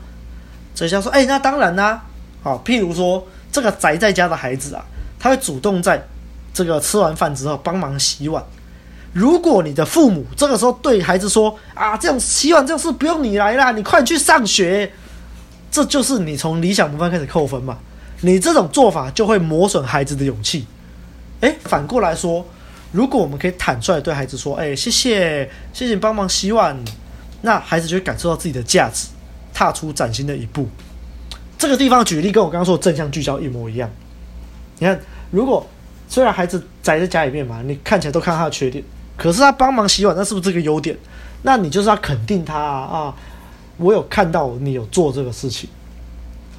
[0.76, 2.04] 哲学家说：“哎、那当然啦、
[2.44, 4.84] 好，譬如说这个宅在家的孩子啊，
[5.18, 6.06] 他会主动在
[6.54, 8.44] 这个吃完饭之后帮忙洗碗。
[9.14, 14.92] 如果你的父母这个时候对孩子说啊，这样洗碗这种事不用你来啦，你快去上学，
[15.72, 17.78] 这就是你从理想模范开始扣分嘛。
[18.22, 20.66] 你这种做法就会磨损孩子的勇气。
[21.42, 22.46] 诶，反过来说，
[22.92, 26.78] 如果我们可以坦率对孩子说，诶，谢谢，谢谢你帮忙洗碗，
[27.42, 29.08] 那孩子就会感受到自己的价值，
[29.54, 30.68] 踏出崭新的一步。
[31.58, 33.90] 这个地方举例跟我刚刚说的正向聚焦一模一样。
[34.80, 35.00] 你看，
[35.32, 35.66] 如果
[36.08, 38.84] 虽然孩子宅在家里面嘛，你看起来都看他的缺点。
[39.16, 40.98] 可是他帮忙洗碗，那是不是这个优点？
[41.44, 42.82] 那你就是要肯定他啊！
[42.82, 43.16] 啊
[43.78, 45.70] 我有看到你有做这个事情，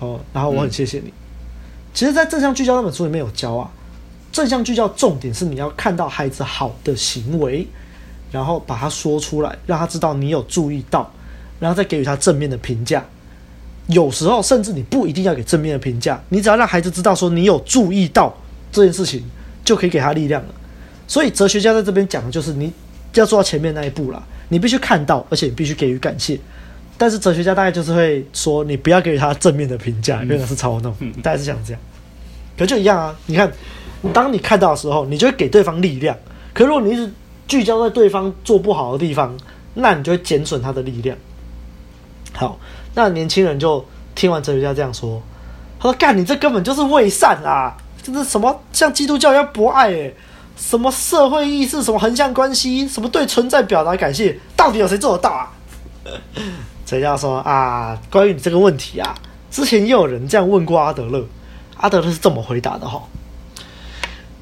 [0.00, 1.12] 哦，然后我很谢谢你。
[1.92, 3.70] 其实，在正向聚焦那本书里面有教啊，
[4.32, 7.66] 正向聚焦重点是你要看到孩子好的行为，
[8.32, 11.08] 然后把它说出来，让他知道你有注意到，
[11.60, 13.04] 然后再给予他正面的评价。
[13.88, 18.34] 有时候甚至你不一定要给正面的评价，你只要让孩子知道说你有注意到
[18.72, 19.22] 这件事情，
[19.64, 20.48] 就可以给他力量了。
[21.06, 22.72] 所以哲学家在这边讲的就是你
[23.14, 26.38] 要做到前面那一步啦，你必须看到，而且你必须给予感谢。
[26.96, 31.80] 但是哲学家大概就是会说，你不要给予他正面的评价，因为那是嘲弄，大概是想这样。
[32.56, 33.52] 可就一样啊，你看，
[34.12, 36.16] 当你看到的时候，你就会给对方力量。
[36.52, 37.12] 可如果你一直
[37.48, 39.36] 聚焦在对方做不好的地方，
[39.74, 41.16] 那你就会减损他的力量。
[42.32, 42.58] 好，
[42.94, 45.20] 那年轻人就听完哲学家这样说，
[45.78, 47.76] 他说：“干，你这根本就是伪善啊！
[48.02, 49.90] 这是什么像基督教一样博爱？
[49.90, 50.14] 诶。
[50.56, 55.50] 什么社会意识，什么横向关系，什么对存在表达感谢，到底有谁做得到啊？
[56.86, 59.12] 哲学家说啊，关于你这个问题啊，
[59.50, 61.26] 之前也有人这样问过阿德勒，
[61.78, 63.02] 阿德勒是这么回答的哈：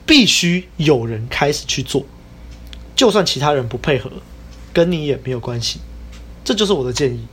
[0.05, 2.05] 必须有人开始去做，
[2.95, 4.11] 就算其他人不配合，
[4.75, 5.81] 跟你也没有关系。
[6.45, 7.27] 这就是我的建议，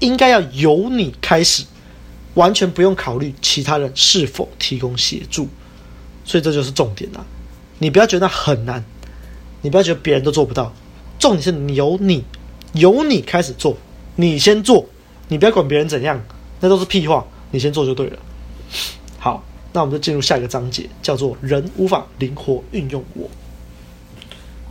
[0.00, 1.64] 应该要由你开始，
[2.34, 5.48] 完全不用考虑其他人是否提供协助。
[6.24, 7.24] 所以这就是重点啊。
[7.78, 8.84] 你不要觉得很难，
[9.62, 10.72] 你不要觉得别人都做不到，
[11.18, 12.24] 重点是由你
[12.72, 13.76] 由你开始做，
[14.16, 14.86] 你先做，
[15.28, 16.20] 你不要管别人怎样，
[16.60, 18.18] 那都是屁话，你先做就对了。
[19.18, 23.28] 好，那我们就进入下一个章节，叫做“人无法灵活运用我”。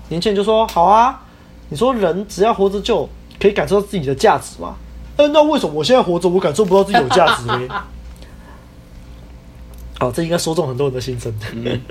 [0.10, 1.24] 年轻人就说：“好啊，
[1.70, 3.08] 你说人只要活着就
[3.40, 4.76] 可以感受到自己的价值吗？
[5.18, 7.62] 嗯，那为什么我现在活着，我感受不到自己有价值呢？”
[10.02, 11.34] 哦，这应该说中很多人的心声。
[11.54, 11.82] 嗯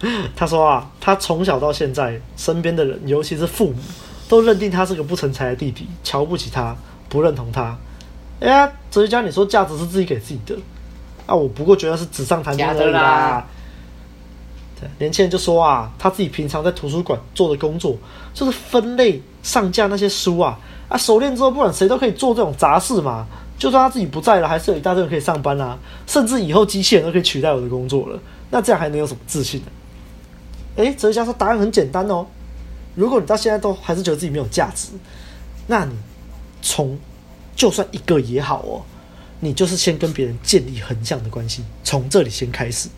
[0.36, 3.76] 他说啊，他从小到现在，身边的人，尤其是父母，
[4.28, 6.76] 都认定他是个不成才的弟弟，瞧不起他，
[7.08, 7.76] 不认同他。
[8.38, 10.54] 哎呀，哲学家，你说价值是自己给自己的，
[11.26, 13.44] 啊，我不过觉得是纸上谈兵而已啦。
[14.80, 17.96] 对，年轻人就说啊，他自己平常在图书馆做的工作，
[18.32, 20.56] 就是分类上架那些书啊，
[20.88, 23.26] 啊，熟练之后，不管谁都可以做这种杂事嘛。
[23.58, 28.18] 就算他自己不在了，还是有一大堆人可以上班啊，甚至以后机器人都可以取代我的工作了。
[28.50, 29.66] 那这样还能有什么自信呢？
[30.76, 32.24] 诶，哲学家说答案很简单哦。
[32.94, 34.90] 如果你到现在都还是觉得自己没有价值，
[35.66, 35.92] 那你
[36.62, 36.96] 从
[37.56, 38.82] 就算一个也好哦，
[39.40, 42.88] 你就是先跟别人建立横向的关系，从这里先开始。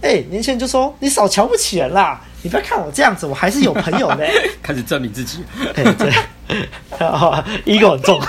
[0.00, 4.26] 诶，年轻人就说：“你少瞧不起人啦，你不要看我这样子，我还是有朋友的。
[4.62, 5.42] ”开始证明自己。
[5.74, 6.12] 哎，对，
[7.66, 8.20] ego 很重。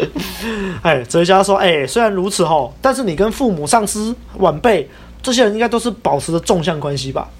[0.82, 4.88] 哎，哲学家说：“哎，虽然如此吼，但是你跟父母、上司、晚辈
[5.22, 7.30] 这些人应该都是保持着纵向关系吧？”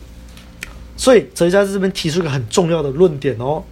[0.97, 3.63] 所以哲学家在这边提出一个很重要的论点哦，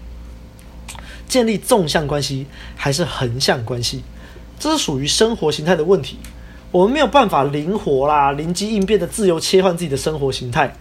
[1.27, 2.47] 建立纵向关系
[2.77, 4.03] 还是横向关系，
[4.59, 6.19] 这是属于生活形态的问题。
[6.71, 10.75] 我们没有办法灵活啦、灵机应变的自由切换自己的生活形态，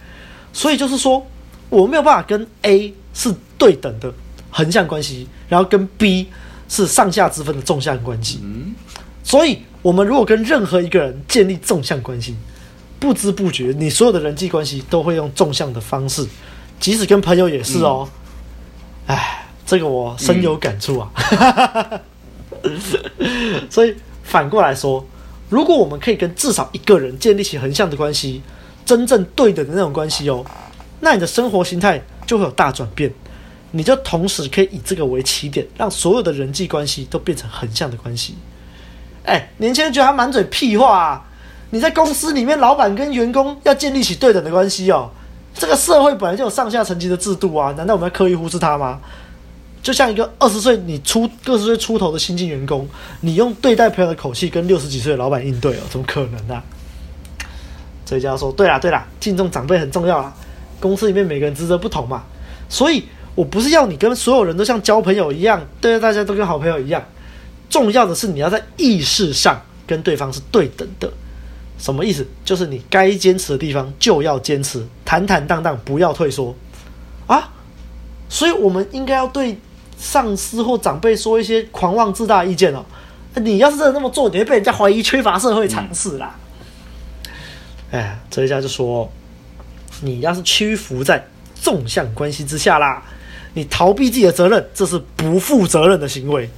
[0.52, 1.26] 所以就是说，
[1.70, 4.12] 我们没有办法跟 A 是对等的
[4.50, 6.28] 横向关系，然后跟 B
[6.68, 8.40] 是上下之分的纵向关系。
[9.24, 12.36] 所以，我们如果跟任何一个人建立纵向关系，
[12.98, 16.26] 不知不觉，你所有的人际关系都会用纵向的方式，
[16.80, 18.08] 即使跟朋友也是哦。
[19.06, 19.20] 哎、嗯，
[19.66, 21.10] 这个我深有感触啊。
[22.62, 22.80] 嗯、
[23.70, 25.06] 所以反过来说，
[25.48, 28.42] 如果我们可以跟至少一个人建立起横向的关系，
[28.84, 30.44] 真正对等的那种关系哦，
[31.00, 33.12] 那你的生活形态就会有大转变。
[33.70, 38.34] 你就同时可以以这个为起点，让所有的人际关系都变成横向的关系。
[39.24, 41.24] 哎，年轻人觉得他满嘴屁话啊。
[41.70, 45.10] 你在公司里面，老板跟员工要建立起对等的关系哦。
[45.54, 48.98] 这个社会本来就有上下层级的制度啊，难道我们要刻意忽视它吗？
[49.82, 52.86] 就像一个二十岁你出二十岁出头的新进员工，
[53.20, 56.62] 你用对待朋友的口气跟六十几岁的老板应对哦，怎么可能呢、啊？
[58.04, 60.34] 哲学家说：“对啦，对啦，敬重长辈很重要啊。
[60.80, 62.24] 公司里面每个人职责不同嘛，
[62.68, 67.02] 所以我不是要你跟所有人都像交朋友一样，对待大家都跟好朋友一样。
[67.70, 71.12] 重要的是你要在意识上跟对方是对等的。”
[71.78, 72.26] 什么意思？
[72.44, 76.52] 就是你该坚持的地方就要坚持，坦坦荡荡，不要退缩
[77.28, 77.48] 啊！
[78.28, 79.56] 所以我们应该要对
[79.98, 82.84] 上司或长辈说一些狂妄自大的意见哦。
[83.34, 86.34] 你要是真的那么做，你会被人家怀疑缺乏社会常识啦。
[87.90, 89.10] 嗯、哎，哲学家就说，
[90.00, 93.02] 你要是屈服在纵向关系之下啦，
[93.54, 96.50] 你逃避自己的责任，这是不负责任的行为。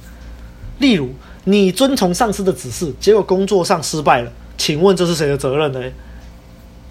[0.79, 1.09] 例如，
[1.43, 4.31] 你遵从上司的指示，结果工作上失败了。
[4.57, 5.79] 请问这是谁的责任呢？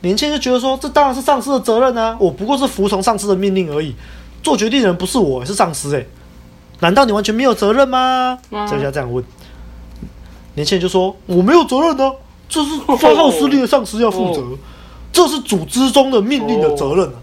[0.02, 2.16] 年轻人就觉得说，这当然是上司的责任啊！
[2.20, 3.94] 我不过是服从上司的命令而已，
[4.42, 6.06] 做决定的人不是我，是上司诶。
[6.80, 8.38] 难道你完全没有责任吗？
[8.50, 9.24] 哲学家这样问。
[10.54, 12.12] 年轻人就说：“我没有责任啊，
[12.48, 14.42] 这是发号施令的上司要负责，
[15.12, 17.14] 这是组织中的命令的责任啊。”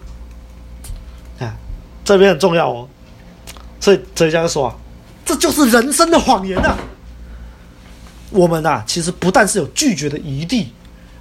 [1.46, 1.56] 啊，
[2.06, 2.88] 这边很重要哦。
[3.80, 4.76] 所以哲学家就说啊，
[5.26, 6.78] 这就是人生的谎言啊。
[8.30, 10.72] 我们啊，其实不但是有拒绝的余地，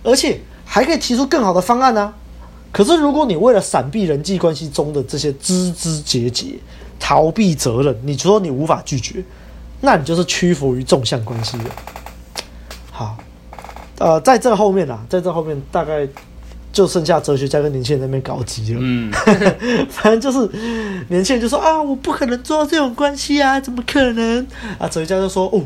[0.03, 2.15] 而且还可以提出更好的方案呢、啊。
[2.73, 6.59] 可是，如果你为了闪避人际关系中的这些枝枝节节，
[6.99, 9.23] 逃避责任，你说你无法拒绝，
[9.81, 11.65] 那你就是屈服于纵向关系了。
[12.91, 13.17] 好，
[13.99, 16.09] 呃，在这后面啊，在这后面大概
[16.73, 18.81] 就剩下哲学家跟年轻人在那边搞基了。
[18.83, 19.13] 嗯，
[19.91, 20.49] 反正就是
[21.09, 24.47] 年轻人就说啊，我不可能做到这种关系啊，怎么可能？
[24.79, 25.63] 啊，哲学家就说哦。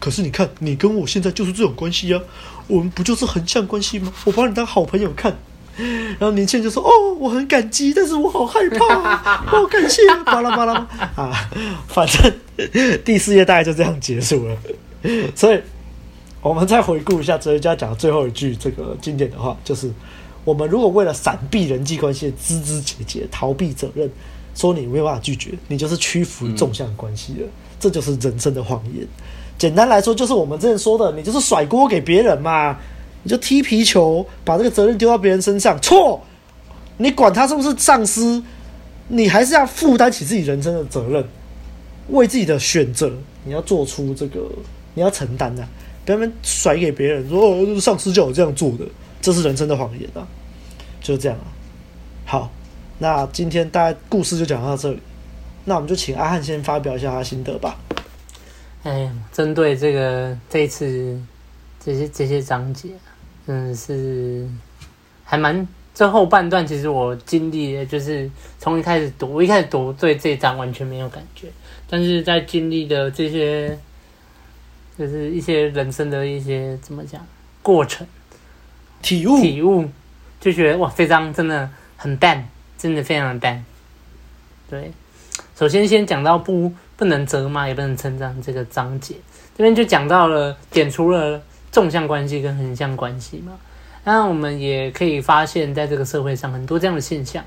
[0.00, 2.20] 可是你看，你跟我现在就是这种关系啊，
[2.66, 4.12] 我们不就是横向关系吗？
[4.24, 5.34] 我把你当好朋友看，
[5.76, 10.74] 然后年轻人就说：“哦，我很感激，但是我好害怕，好 感谢，巴拉巴拉
[11.16, 11.32] 啊，
[11.88, 12.32] 反正
[13.04, 14.56] 第四页大概就这样结束了。
[15.34, 15.60] 所以，
[16.40, 19.90] 我们再回顾一下哲学家讲的最后一句这个经典的话，就是：
[20.44, 24.08] 我们如果为了闪避人际关系的枝枝节节，逃避责任，
[24.54, 27.48] 说你没有办法拒绝，你就是屈服于纵向关系了，
[27.80, 29.06] 这就是人生的谎言。
[29.58, 32.76] 简单来说，就是我们之前说的，你就是甩锅给别人嘛，
[33.24, 35.76] 你就踢皮球，把这个责任丢到别人身上。
[35.80, 36.22] 错，
[36.98, 38.40] 你管他是不是上司，
[39.08, 41.26] 你还是要负担起自己人生的责任，
[42.10, 43.12] 为自己的选择，
[43.44, 44.46] 你要做出这个，
[44.94, 45.68] 你要承担的、啊，
[46.04, 48.84] 不要甩给别人说哦，上司叫我这样做的，
[49.20, 50.24] 这是人生的谎言啊，
[51.00, 51.48] 就这样啊。
[52.26, 52.50] 好，
[52.98, 54.98] 那今天大概故事就讲到这里，
[55.64, 57.78] 那我们就请阿汉先发表一下他心得吧。
[58.82, 61.18] 哎，针对这个这一次
[61.82, 62.90] 这些这些章节，
[63.46, 64.48] 真的是
[65.24, 71.48] 还蛮这后半段，其实我经历的就是从一开始读，我一开始读对这章完全没有感觉，
[71.88, 73.78] 但是在经历的这些，
[74.98, 77.24] 就是一些人生的一些怎么讲
[77.62, 78.06] 过程，
[79.02, 79.88] 体悟体悟，
[80.40, 83.64] 就觉得哇，这章真的很淡，真的非常的淡。
[84.68, 84.92] 对，
[85.56, 86.72] 首先先讲到不。
[86.96, 88.40] 不能责骂，也不能称赞。
[88.40, 89.16] 这个章节
[89.58, 91.42] 这边就讲到了，点出了
[91.74, 93.52] 纵向关系跟横向关系嘛。
[94.04, 97.44] 那我们也可以发现，在这个社会上很多这样的现象。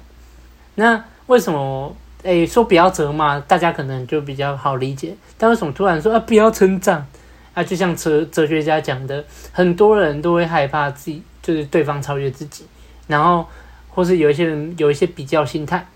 [0.76, 5.16] 那为什么诶说不要责骂，大家可能就比较好理解。
[5.38, 7.08] 但为什么突然说啊不要成长
[7.54, 7.64] 啊？
[7.64, 12.66] 就像哲哲学家讲的，很多人都会害怕自己就是对方超越自己，
[13.08, 13.48] 然后
[13.90, 15.88] 或是有一些人有一些比较心态，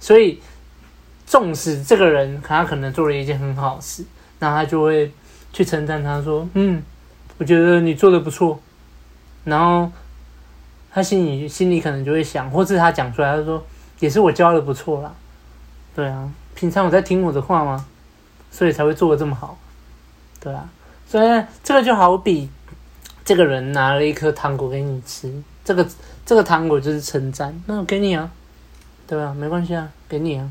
[0.00, 0.40] 所以。
[1.28, 4.04] 纵使这个人他可能做了一件很好事，
[4.38, 5.10] 那他就会
[5.52, 6.80] 去称赞他说：“嗯，
[7.38, 8.60] 我觉得你做的不错。”
[9.44, 9.90] 然后
[10.90, 13.64] 他心里心里可能就会想，或是他讲出来，他说
[14.00, 15.14] ：“也是我教的不错啦。”
[15.94, 17.86] 对啊，平常我在听我的话吗？
[18.50, 19.58] 所以才会做的这么好。
[20.40, 20.68] 对啊，
[21.06, 22.48] 所以这个就好比
[23.24, 25.32] 这个人拿了一颗糖果给你吃，
[25.64, 25.86] 这个
[26.24, 28.30] 这个糖果就是称赞，那我给你啊，
[29.06, 29.34] 对吧？
[29.34, 30.50] 没关系啊，给你啊。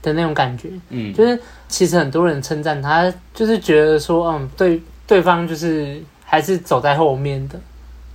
[0.00, 7.58] 的那种感觉，嗯，就是其实很多人称赞他，就是觉得说，嗯，对，对方就是还是走在后面的，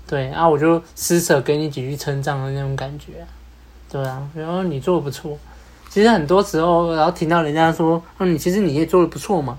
[0.07, 3.25] 对，然后我就施舍给你几句称赞的那种感觉，
[3.91, 5.37] 对啊，然后你做的不错，
[5.89, 9.57] 其实很多时候，然后听到人家说，嗯，你其实你也做的不错嘛，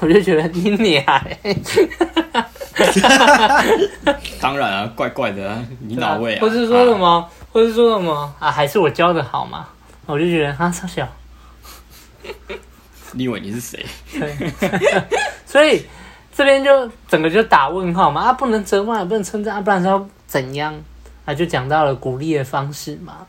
[0.00, 1.38] 我就觉得你厉害，
[4.40, 6.40] 当然啊，怪怪的啊，你哪位啊？
[6.42, 8.50] 或是说什么，啊、或是说什么啊？
[8.50, 9.66] 还是我教的好嘛？
[10.04, 11.08] 我就觉得啊，超小。
[13.12, 13.86] 你以为你是谁？
[14.12, 14.52] 对，
[15.46, 15.86] 所以
[16.38, 20.72] 这边就整个就打问号嘛啊，不能责骂，也不能称赞啊，不然说怎样
[21.24, 21.34] 啊？
[21.34, 23.26] 就讲到了鼓励的方式嘛。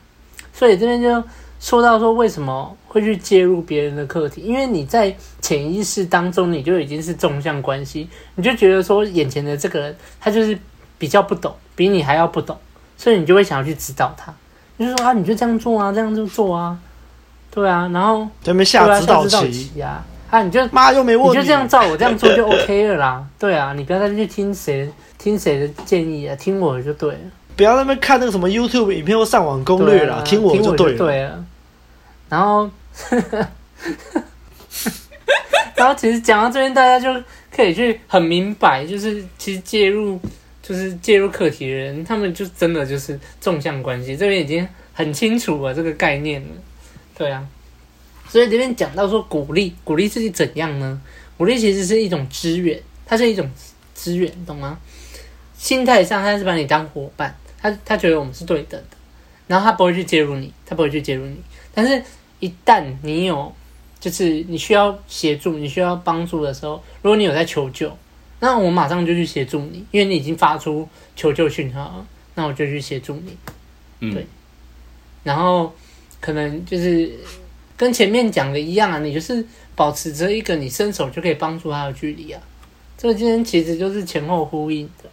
[0.54, 1.24] 所以这边就
[1.60, 4.42] 说到说，为什么会去介入别人的课题？
[4.42, 10.56] 因为你在潜意识当中，你就已经是纵向关系，你就觉得说眼前的这个人他就是
[11.00, 12.56] 比较不懂，比你还要不懂，
[12.96, 14.32] 所以你就会想要去指导他，
[14.78, 16.78] 你就说啊，你就这样做啊，这样就做啊。
[17.50, 20.06] 对啊，然后这边下指导棋呀，啊，
[20.44, 23.26] 你就妈又没问你，你就这样照我这样做就 OK 了啦。
[23.40, 27.20] 对啊，你不要再去听谁听谁的建议啊，听我的就对了。
[27.56, 30.98] 不要在那边看那个什么 YouTube 影片或上网攻略啦，啊、听我就对了。
[30.98, 31.44] 对了。
[32.30, 32.70] 然后，
[35.76, 37.22] 然后其实讲到这边，大家就
[37.54, 40.20] 可以去很明白，就是其实介入
[40.62, 46.48] 就是介入课题的人，他们就真的就是纵向关系，这边已经很清楚了这个概念了。
[47.18, 47.44] 对啊。
[48.30, 51.02] 所以这边讲到说鼓励，鼓励是怎样呢？
[51.36, 53.50] 鼓励其实是一种资源，它是一种
[53.96, 54.80] 资源，懂吗？
[55.58, 58.98] 心态上，他是把你当伙伴，他他觉得我们是对等的，
[59.48, 61.36] 然后他不会去介入你，他不会去介入你。
[61.74, 62.04] 但是，
[62.40, 63.52] 一旦你有
[64.00, 67.98] 就是你需要协助、你需要帮助的时候，如果你有在求救，
[68.40, 72.06] 那我马上就去协助你，因为你已经发出求救讯号，
[72.36, 73.36] 那我就去协助你。
[74.02, 74.28] 嗯，对。
[75.24, 75.74] 然后
[76.22, 77.12] 可能就是。
[77.80, 79.42] 跟前面讲的一样啊，你就是
[79.74, 82.42] 保持着一个你伸手就可以帮助他的距离啊。
[82.98, 85.10] 这个今天其实就是前后呼应的。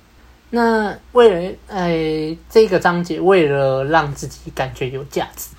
[0.51, 5.51] 那为了哎，这个章节为了让自己感觉有价值，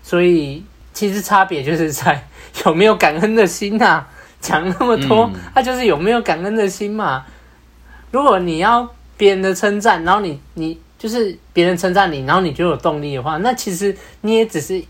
[0.00, 2.24] 所以其实差别就是在
[2.64, 4.10] 有没有感恩的心呐、啊。
[4.40, 7.26] 讲那么多，他、嗯、就是有没有感恩的心嘛。
[8.12, 14.80] 如果你要别人的称赞，然后你你就是别人称赞你，然后你就有动力的话，那其实你也只是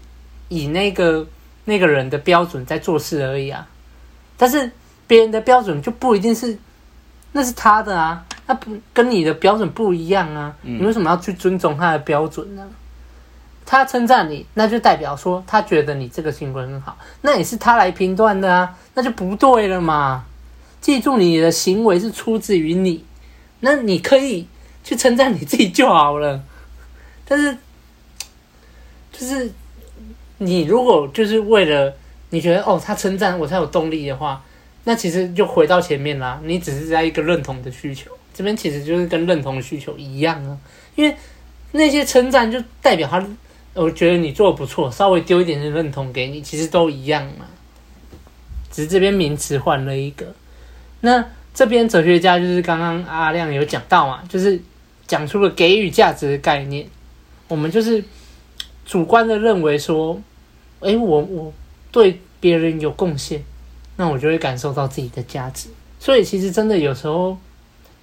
[0.51, 1.27] 以那个。
[1.67, 3.67] 那个人的标准在做事而已啊，
[4.37, 4.71] 但是
[5.07, 6.59] 别人的标准就不一定是，
[7.33, 12.69] 那是他的啊，那不跟你的标准不一样啊，你为什么要去尊重他的标准呢？
[13.65, 20.27] 他称赞你，那就代表说他觉得你这个行为很好，那也是他来评断的啊，那就不对了嘛。
[20.83, 23.03] 记住，你的行为是出自于你，
[23.61, 24.47] 那你可以
[24.83, 26.43] 去称赞你自己就好了，
[27.25, 27.57] 但是
[29.11, 29.51] 就是。
[30.45, 31.95] 你如果就是为了
[32.31, 34.45] 你觉得哦，他称赞我才有动力的话，
[34.85, 36.39] 那其实就回到前面啦。
[36.45, 40.59] 你只是在一个认同的需求，这边其实就是跟认同需求一样啊。
[40.95, 41.17] 因为
[41.73, 43.25] 那些称赞就代表他，
[43.73, 47.47] 我觉得你做的不错，稍微丢一点点认同给你，其实都一样嘛。
[48.71, 50.27] 只是这边名词换了一个。
[51.01, 51.25] 那
[51.55, 54.61] 这边哲学家就是刚刚阿亮有讲到嘛，就是
[55.07, 56.87] 讲出了给予价值的概念。
[57.49, 58.05] 我们就是。
[58.87, 60.21] 主观的认为说，
[60.85, 61.53] 诶，我我
[61.91, 63.43] 对别人有贡献，
[63.97, 65.69] 那我就会感受到自己的价值。
[65.99, 67.37] 所以其实真的有时候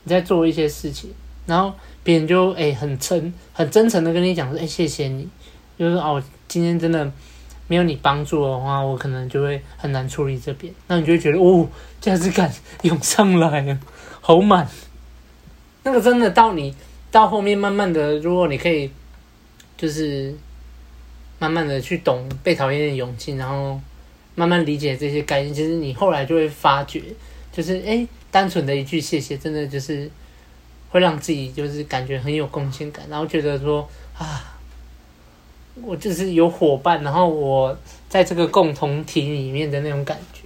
[0.03, 1.11] 你在做一些事情，
[1.45, 1.73] 然后
[2.03, 5.27] 别人就诶很诚很真诚的跟你讲说，诶谢谢你，
[5.77, 7.11] 就是哦今天真的
[7.67, 10.73] 没有你帮助的话，我可能就会很难处理这边。
[10.87, 11.67] 那你就会觉得哦
[11.99, 12.51] 价值感
[12.81, 13.79] 涌上来了，
[14.21, 14.67] 好满。
[15.83, 16.75] 那个真的到你
[17.11, 18.89] 到后面慢慢的，如果你可以
[19.77, 20.35] 就是。
[21.41, 23.81] 慢慢的去懂被讨厌的勇气，然后
[24.35, 25.51] 慢慢理解这些概念。
[25.51, 27.01] 其实你后来就会发觉，
[27.51, 30.07] 就是诶，单纯的一句谢谢，真的就是
[30.91, 34.55] 会让自己就是感觉很有贡献感，然后觉得说啊，
[35.81, 37.75] 我就是有伙伴，然后我
[38.07, 40.41] 在这个共同体里面的那种感觉。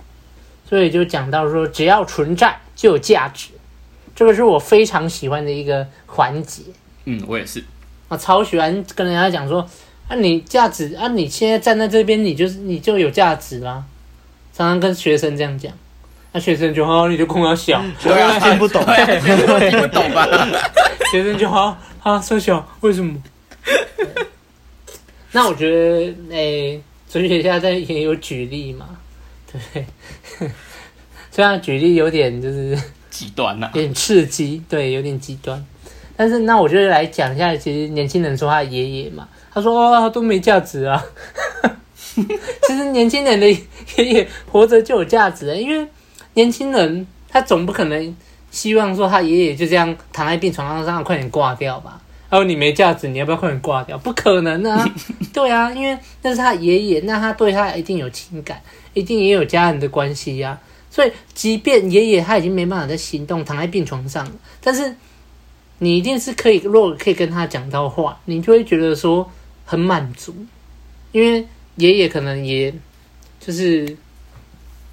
[0.66, 3.50] 所以就讲到说，只要存在就有价值，
[4.16, 6.62] 这个是我非常喜欢的一个环节。
[7.04, 7.62] 嗯，我也是。
[8.08, 9.70] 我超喜欢跟人家讲说。
[10.08, 11.08] 啊，你价值啊！
[11.08, 13.84] 你现在站在这边，你就是你就有价值啦。
[14.54, 15.72] 常常跟学生这样讲，
[16.32, 20.28] 那、啊、学生就好，你就跟我小，对啊，听不懂，听不懂吧？
[21.12, 23.20] 学生就好，啊，说小为什么？
[25.32, 28.88] 那我觉得，诶、欸，哲学家在也有举例嘛，
[29.52, 30.50] 对不对？
[31.32, 32.78] 虽然举例有点就是
[33.10, 35.66] 极端呐、啊，有点刺激，对，有点极端。
[36.16, 39.28] 但是那我就来讲一下，其实年轻人说他爷爷嘛。
[39.56, 41.02] 他说：“哦，都没价值啊！
[42.68, 45.88] 其实年轻人的爷爷活着就有价值了，因为
[46.34, 48.16] 年轻人他总不可能
[48.52, 52.02] 希望说他爷爷就这样躺在病床上让他快点挂掉吧？
[52.30, 53.98] 然后你没价值，你要不要快点挂掉？
[53.98, 54.86] 不可能啊！
[55.32, 58.62] 对啊，因为那是他爷爷，那他对他一定有情感，
[58.94, 60.60] 一定也有家人的关系呀。
[60.92, 64.30] 所以，即便爷爷他已经没办法再行动，躺在病床上，
[64.62, 64.94] 但是
[65.78, 69.32] 你一定是可以，如果可以跟他讲到话，你就会觉得说。”
[69.66, 70.34] 很满足，
[71.12, 71.46] 因为
[71.76, 72.72] 爷爷可能也
[73.40, 73.98] 就是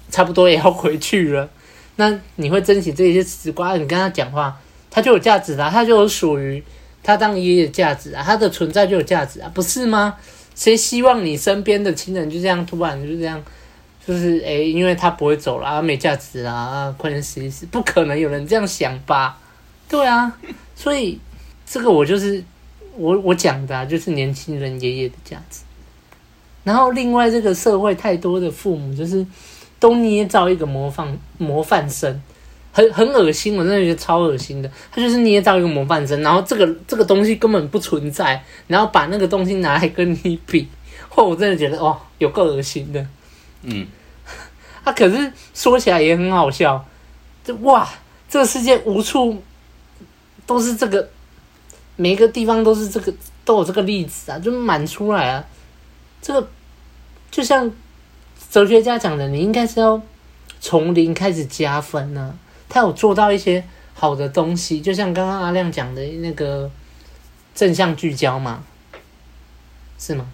[0.09, 1.47] 差不多也要回去了，
[1.97, 4.59] 那你会珍惜这些时光，你跟他讲话，
[4.89, 6.61] 他就有价值啦，他就有属于
[7.03, 10.17] 他当爷爷的价值啊，他的存在就有价值啊，不是吗？
[10.55, 13.41] 谁希望你身边的亲人就这样突然就这样，
[14.05, 19.37] 就是诶、因为他不会走了啊，没价值啊，快点死一死，不可能有人这样想吧？
[19.87, 20.35] 对啊，
[20.75, 21.19] 所以
[21.65, 22.43] 这个我就是。
[22.97, 25.61] 我我讲的啊，就是年轻人爷爷的价值。
[26.63, 29.25] 然后另外这个社会太多的父母，就是
[29.79, 32.21] 都捏造一个模范模范生，
[32.71, 34.71] 很很恶心，我真的觉得超恶心的。
[34.89, 40.67] 他就是捏造一个模范生，然后这个这个东西根本不存在，然后把那个东西拿来跟你比，
[41.09, 43.05] 或我真的觉得哦，有够恶心的。
[43.63, 43.85] 嗯，
[44.85, 46.85] 啊，可是说起来也很好笑，
[47.43, 47.89] 这哇，
[48.29, 49.43] 这个世界无处
[50.45, 51.09] 都是这个，
[51.95, 53.13] 每一个地方都是这个，
[53.45, 55.45] 都有这个例子啊，就满出来啊。
[56.21, 56.47] 这个
[57.29, 57.71] 就像
[58.49, 60.01] 哲学家讲的，你应该是要
[60.59, 62.31] 从零开始加分呢、啊。
[62.69, 63.63] 他有做到一些
[63.93, 66.69] 好的东西，就像刚刚阿亮讲的那个
[67.53, 68.63] 正向聚焦嘛，
[69.97, 70.25] 是吗？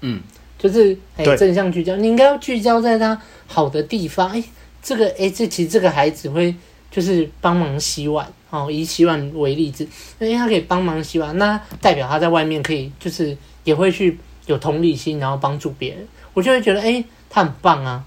[0.00, 0.22] 嗯。
[0.56, 4.30] 就是哎，正向聚焦，你应该要聚焦在他好的地方。
[4.30, 4.42] 哎，
[4.82, 6.54] 这个哎，这其实这个孩子会
[6.90, 9.86] 就是帮忙洗碗哦，以洗碗为例子，
[10.18, 16.06] 因为他可以帮忙洗碗，那代表他在外面可以就是也会去有同理心，然后帮助别人。
[16.32, 18.04] 我就会觉得哎，他很棒啊，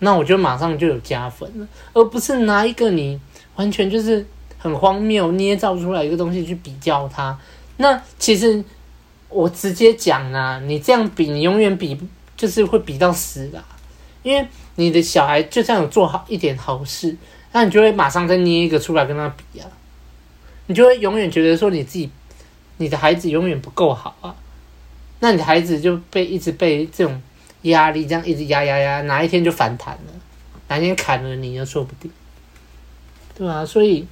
[0.00, 3.18] 那我就马上就有加分了，而不是拿一个你
[3.56, 4.26] 完全就是
[4.58, 7.38] 很荒谬捏造出来一个东西去比较他。
[7.78, 8.62] 那其实。
[9.30, 12.00] 我直接讲啊，你这样比，你永远比
[12.34, 13.62] 就是会比到死啦。
[14.22, 17.14] 因为你的小孩就算有做好一点好事，
[17.52, 19.68] 那你就会马上再捏一个出来跟他比啊，
[20.68, 22.08] 你就会永远觉得说你自己，
[22.76, 24.36] 你的孩子永远不够好啊，
[25.18, 27.20] 那你的孩子就被一直被这种
[27.62, 30.12] 压力这样一直压压压，哪一天就反弹了，
[30.68, 32.10] 哪一天砍了你又说不定，
[33.36, 34.06] 对啊，所以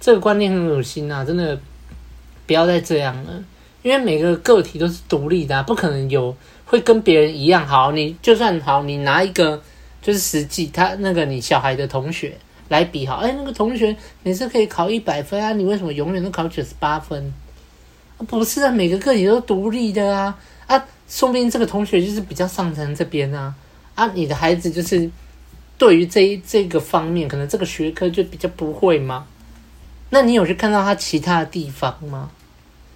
[0.00, 1.60] 这个观念很恶心啊，真的
[2.46, 3.44] 不要再这样了。
[3.82, 7.90] 因为每个个体都是独立的，不可能有会跟别人一样好。
[7.90, 9.60] 你就算好，你拿一个
[10.00, 12.38] 就是实际他那个你小孩的同学
[12.68, 17.32] 来比好，哎，那个同学每次可以考一百分啊，你为什么永远都考九十八分？
[18.26, 23.54] 不是啊，每个个体都独立的啊啊，说不定这个同学就是比较上层这边啊
[23.94, 25.10] 啊，你的孩子就是
[25.76, 29.26] 对于这一这个方面，可能这个学科就比较不会吗？
[30.10, 32.30] 那你有去看到他其他的地方吗？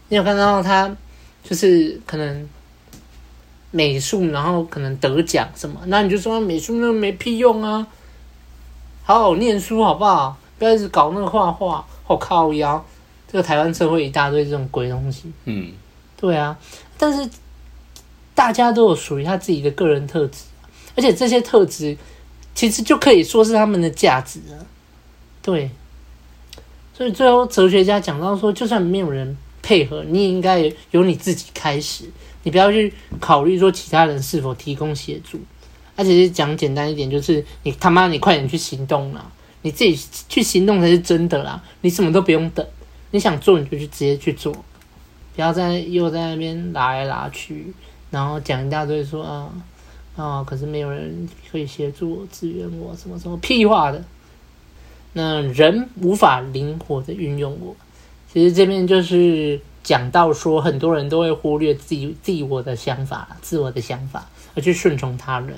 [0.09, 0.95] 你有看到他，
[1.43, 2.49] 就是可能
[3.73, 5.81] 美术，然后可能得奖什么？
[5.87, 7.87] 那你就说美术那没屁用啊！
[9.07, 10.37] 好好念书好不好？
[10.59, 12.85] 不要一直搞那个画画，好靠腰。
[13.31, 15.33] 这个台湾社会一大堆这种鬼东西。
[15.45, 15.71] 嗯，
[16.17, 16.59] 对啊。
[16.99, 17.31] 但是
[18.35, 20.45] 大家都有属于他自己的个人特质，
[20.97, 21.97] 而且这些特质
[22.55, 24.59] 其实就可以说是他们的价值啊。
[25.41, 25.71] 对。
[26.93, 29.37] 所以最后哲学家讲到说，就算没有人。
[29.63, 32.05] 配合你也应该由你自己开始，
[32.45, 35.41] 你不要去考虑说其他人是否提供协助。
[35.97, 39.33] 而且是讲简单一点，就是你他妈你快点去行动啦，
[39.63, 41.63] 你自己去行动才是真的啦。
[41.81, 42.65] 你什么都不用等，
[43.11, 44.53] 你想做你就去直接去做，
[45.35, 47.73] 不要在又在那边拉来拉去，
[48.11, 49.51] 然后讲一大堆说啊
[50.17, 54.05] 啊，可是没有人可以协助我支援我什么什么屁话的。
[55.15, 57.75] 那人无法灵活的运用我。
[58.31, 65.57] 其实这边就是讲到说，很多人都会忽略自己自我的想法、自我的想法，而去顺从他人。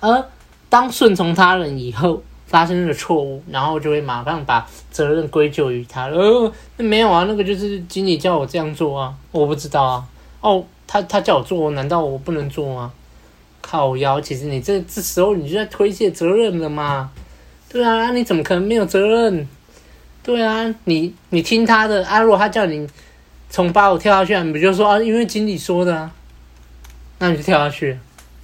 [0.00, 0.24] 而
[0.68, 6.06] 当顺从他人以后，发生了错误，然后就会马上把责任归咎于他。
[6.06, 10.04] 呃，没有啊，那个就是经理叫我这样做啊，我不知道啊。
[10.40, 12.92] 哦，他他叫我做，难道我不能做吗？
[13.60, 17.10] 靠腰，其实你这这时候你就在推卸责任了嘛？
[17.68, 19.46] 对啊，你怎么可能没有责任？
[20.22, 22.88] 对啊，你你听他的啊，如果他叫你
[23.50, 26.10] 从八楼跳下去，你不就说啊，因为经理说的啊，
[27.18, 27.98] 那你就跳下去，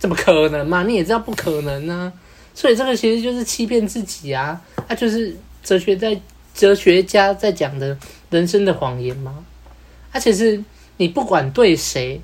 [0.05, 0.83] 怎么可能嘛？
[0.83, 2.13] 你也知道不可能啊，
[2.55, 6.21] 所以这个其实就是欺骗自己啊，他、就是哲学在
[6.55, 7.97] 哲学家在讲的
[8.29, 9.43] 人生的谎言嘛。
[10.13, 10.63] 而且是
[10.99, 12.21] 你不管对谁，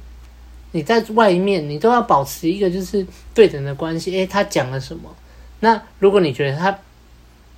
[0.73, 4.15] 你在外面你都要保持一个就是对等的关系。
[4.15, 5.17] 诶，他讲了什么？
[5.61, 6.79] 那如果你觉得他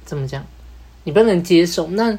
[0.04, 0.46] 怎么讲？
[1.02, 2.16] 你不能接受，那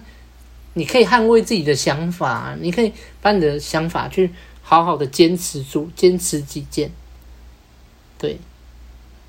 [0.73, 2.91] 你可以捍卫自己的想法，你可以
[3.21, 4.29] 把你的想法去
[4.61, 6.91] 好好的坚持住，坚持己见。
[8.23, 8.39] 对，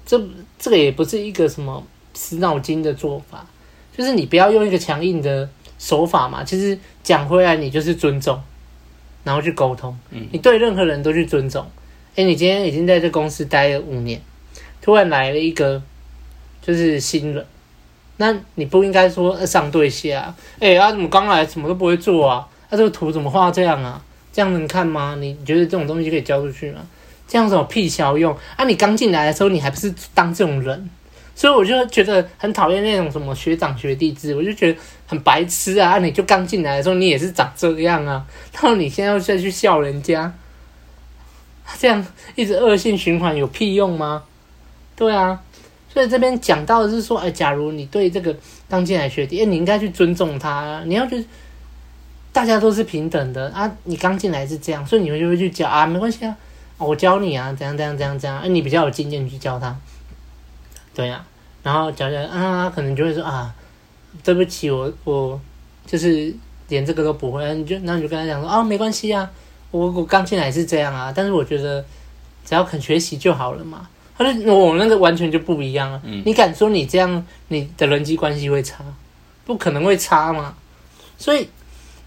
[0.06, 0.16] 这
[0.56, 1.84] 这个也不是一个什么
[2.14, 3.44] 死脑筋的做法，
[3.96, 6.44] 就是你不要用一个强硬的手法嘛。
[6.44, 8.40] 其实讲回来，你就是尊重，
[9.24, 9.98] 然后去沟通。
[10.10, 11.66] 嗯，你对任何人都去尊重。
[12.14, 14.22] 哎，你今天已经在这公司待了五年，
[14.80, 15.82] 突然来了一个
[16.62, 17.44] 就是新人。
[18.18, 22.48] 那你不应该说上对下，哎、欸，啊怎么刚来什么都不会做啊？
[22.70, 24.00] 啊这个图怎么画这样啊？
[24.32, 25.16] 这样能看吗？
[25.18, 26.86] 你觉得这种东西可以交出去吗？
[27.34, 28.64] 这样子有屁效用啊！
[28.64, 30.88] 你刚进来的时候你还不是当这种人，
[31.34, 35.94] 所以我就觉得很讨厌那种什么学长学弟制，我就觉得很白痴啊！
[35.94, 40.32] 啊你就刚进来的时候你也是长这样啊，然后你现在又再去笑人家，
[41.76, 42.06] 这样
[42.36, 44.22] 一直恶性循环有屁用吗？
[44.94, 45.42] 对啊。
[45.92, 48.32] 所以这边讲到的是说，哎，假如你对这个
[48.68, 51.24] 刚进来学弟，哎，你应该去尊重他，你要去，
[52.32, 53.68] 大家都是平等的啊。
[53.82, 56.36] 你刚进来是这样，所以你们就会去教啊，没关系啊，
[56.86, 59.76] 我教你啊，怎样怎样怎样怎样，哎，你比较有经验去教他，
[60.94, 61.26] 对呀、啊。
[61.62, 63.54] 然后教教啊，他可能就会说啊，
[64.22, 65.40] 对不起，我我
[65.86, 66.34] 就是
[66.68, 69.30] 连这个都不会，你就那你就跟他讲说啊，没关系啊，
[69.70, 71.82] 我我刚进来是这样啊，但是我觉得
[72.44, 73.88] 只要肯学习就好了嘛。
[74.16, 78.84] 他说我那个完全就不一样了，嗯、你敢说你这样你的人际关系会差？
[79.44, 80.54] 不可能会差嘛。
[81.16, 81.48] 所以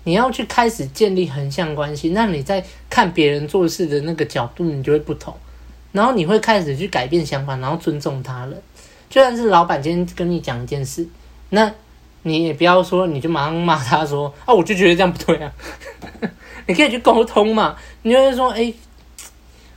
[0.07, 5.35] 你要去开始建立横向关系，那你在看别人做事的那个角度，你就会不同，
[5.91, 8.61] 然后你会开始去改变想法，然后尊重他人。
[9.09, 11.05] 就算是老板今天跟你讲一件事，
[11.49, 11.69] 那
[12.21, 15.51] 你也不要说，你就马上骂他说啊，我就觉得这样不对啊。
[16.67, 18.73] 你可以去沟通嘛，你就会说，哎，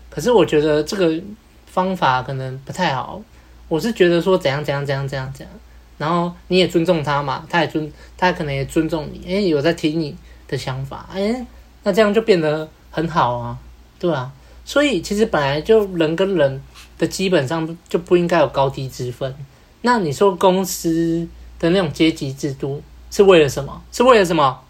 [0.09, 1.21] 可是我觉得这个
[1.67, 3.21] 方法可能不太好。
[3.67, 5.53] 我是觉得说怎样怎样怎样怎样怎样，
[6.01, 10.17] 然后你也尊重他嘛，他也尊，他可能也尊重你，哎，有在听你
[10.49, 11.47] 的想法，哎，
[11.83, 13.59] 那这样就变得很好啊，
[13.99, 14.33] 对啊。
[14.65, 16.61] 所以其实本来就人跟人。
[17.01, 19.35] 的基本上就不应该有高低之分。
[19.81, 21.27] 那你说公司
[21.59, 23.83] 的那种阶级制度是为了什么？
[23.91, 24.61] 是为了什么？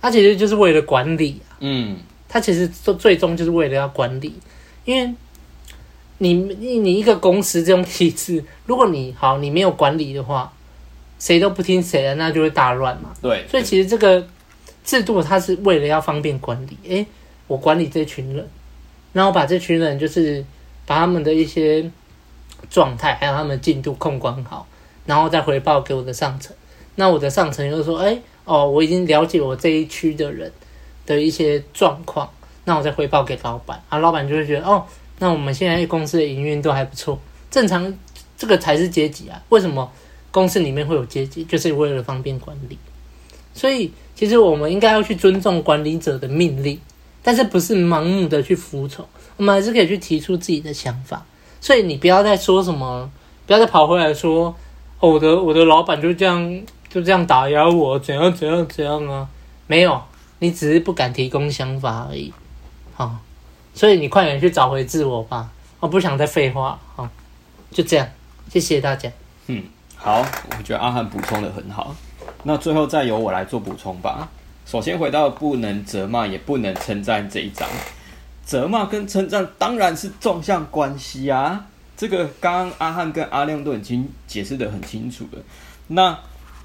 [0.00, 1.60] 它其实就是为了管理啊。
[1.60, 4.34] 嗯，它其实最最终就是为了要管理。
[4.86, 5.14] 因为
[6.16, 10.50] 你你你一个公司这种体制，如果你好你没有管理的话，
[11.24, 13.14] 谁都不听谁的，那就会大乱嘛。
[13.22, 13.46] 对。
[13.48, 14.26] 所以其实这个
[14.84, 16.76] 制度它是为了要方便管理。
[16.88, 17.06] 诶，
[17.46, 18.46] 我管理这群人，
[19.12, 20.44] 然后把这群人就是。
[20.86, 21.90] 把他们的一些
[22.68, 24.66] 状态，还有他们的进度控管好，
[25.06, 26.54] 然后再回报给我的上层。
[26.96, 30.52] 那我的上层就说：“哎，哦，我已经了解我这一区的人
[31.06, 32.30] 的一些状况，
[32.66, 33.82] 那我再回报给老板。
[33.88, 34.84] 啊，老板就会觉得，哦，
[35.20, 37.18] 那我们现在公司的营运都还不错。
[37.50, 37.90] 正常，
[38.36, 39.42] 这个才是阶级啊。
[39.48, 39.90] 为什么
[40.34, 41.44] 公司里面会有阶级？
[41.44, 42.76] 就是为了方便管理。
[43.54, 46.76] 所以，其实我们应该要去尊重管理者的命令，
[47.22, 49.06] 但是不是盲目的去服从。”
[49.38, 51.24] 我们还是可以去提出自己的想法，
[51.60, 53.08] 所以你不要再说什么，
[53.46, 54.54] 不要再跑回来说，
[54.98, 59.28] 哦，我的我的老板就这样就这样打压我，怎样怎样怎样啊？
[59.68, 60.02] 没有，
[60.40, 62.32] 你只是不敢提供想法而已。
[62.94, 63.18] 好，
[63.72, 65.50] 所以你快点去找回自我吧。
[65.80, 66.80] 我不想再废话。
[66.94, 67.08] 好，
[67.70, 68.08] 就这样，
[68.48, 69.10] 谢谢大家。
[69.48, 69.62] 嗯，
[70.04, 70.18] 好，
[70.58, 71.96] 我觉得阿汉补充得很好。
[72.42, 74.28] 那最后再由我来做补充吧。
[74.66, 77.66] 首先回到不能责骂也不能称赞这一章。
[78.44, 81.64] 责骂跟称赞当然是纵向关系啊！
[81.96, 85.38] 这个刚刚阿汉跟阿亮都已经解释得很清楚了。
[85.86, 86.18] 那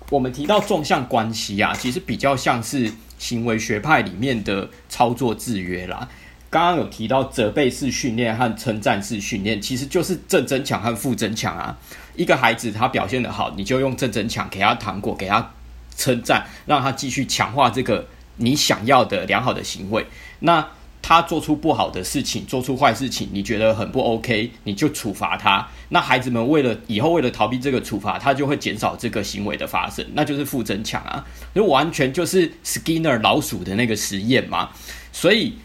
[0.10, 6.10] 我们提到纵向关系啊，其实比较像是行为学派里面的操作制约啦。
[6.50, 11.78] 刚刚有提到责备式训练和称赞式训练，其实就是正增强和负增强啊。
[12.16, 15.52] 一个孩子他表现得好，你就用正增强给他糖果，给他
[15.96, 20.06] 称赞，让他继续强化这个你想要的良好的行为。
[20.40, 20.68] 那
[21.02, 25.68] 他做出不好的事情，做出坏事情，你觉得很不 OK，你就处罚他。
[25.90, 31.24] 那孩子们为了以后为了逃避这个处罚，他就会减少这个行为的发生，那就是负增强啊，
[31.56, 34.70] 就完全就是 Skinner 老鼠的那个实验嘛。
[35.12, 35.56] 所以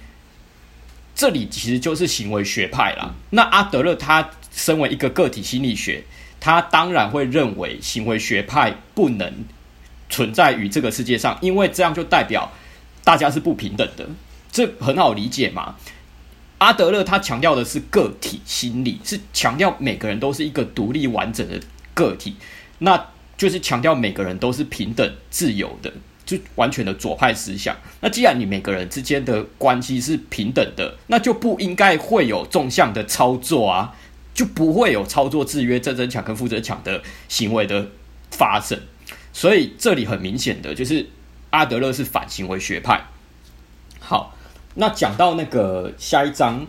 [1.14, 3.14] 这里其实就是行为学派啦。
[3.30, 6.04] 那阿德勒他身为一个个体心理学，
[6.40, 9.44] 他当然会认为行为学派不能
[10.10, 12.52] 存在于这个世界上，因为这样就代表
[13.04, 14.08] 大家是不平等的。
[14.50, 15.76] 这很好理解嘛？
[16.58, 21.60] 阿德勒他强调的是个体心理，是强调每个人都是一个独立完整的
[21.92, 22.36] 个体，
[22.78, 25.92] 那就是强调每个人都是平等自由的，
[26.24, 27.76] 就完全的左派思想。
[28.00, 33.94] 那既然你每个人之间的关系是平等的，那就不应该会有纵向的操作啊，
[34.34, 37.88] 就不会有操作制约正争抢跟负责抢的行为的
[38.30, 38.80] 发生。
[39.32, 41.08] 所以这里很明显的就是
[41.50, 43.04] 阿德勒是反行为学派。
[44.00, 44.36] 好。
[44.76, 46.66] 那讲到那个下一章，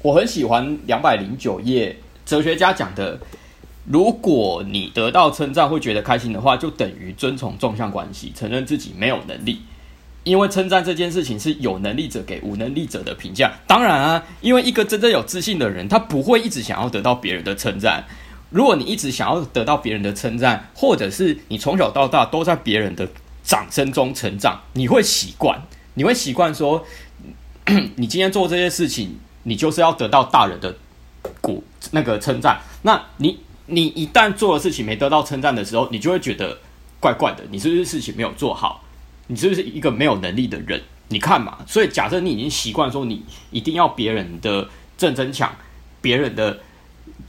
[0.00, 3.18] 我很喜欢两百零九页，哲学家讲的，
[3.90, 9.62] 如果你得到称赞会觉得开心的话，就等于遵从纵向关系，承认自己没有能力，
[10.24, 13.52] 因为称赞这件事情是有能力者给无能力者的评价。
[13.66, 18.04] 当然啊，因为一个真正有自信的人，他不会一直想要得到别人的称赞。
[18.50, 23.08] 如果你一直想要得到别人的称赞，或者是你从小到大都在别人的
[23.42, 25.62] 掌声中成长，你会习惯，
[25.94, 26.84] 你会习惯说。
[27.96, 30.74] 你今天做这些事情，你就是要得到大人的
[31.42, 32.58] 鼓那个称赞。
[32.80, 36.58] 那你你一旦做的事情没得到称赞的时候，你就会觉得
[36.98, 37.44] 怪怪的。
[37.50, 38.82] 你是不是事情没有做好？
[39.28, 40.82] 你是不是一个没有能力的人？
[41.08, 41.58] 你看嘛。
[41.66, 45.54] 所以假设你已经习惯说你一定要别人的正增强，
[46.00, 46.60] 别人的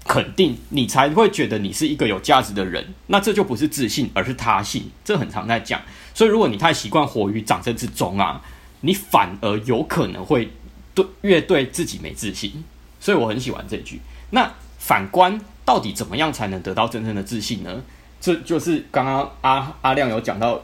[0.05, 2.93] 肯定，你才会觉得你是一个有价值的人。
[3.07, 4.89] 那这就不是自信，而是他信。
[5.03, 5.81] 这很常在讲。
[6.13, 8.41] 所以，如果你太习惯活于掌声之中啊，
[8.81, 10.49] 你反而有可能会
[10.95, 12.63] 对越对自己没自信。
[12.99, 13.99] 所以，我很喜欢这句。
[14.31, 14.53] 那
[14.89, 17.83] 反观，到底怎么样才能得到真正的自信呢？
[18.19, 20.59] 这就是刚刚阿阿亮有讲到，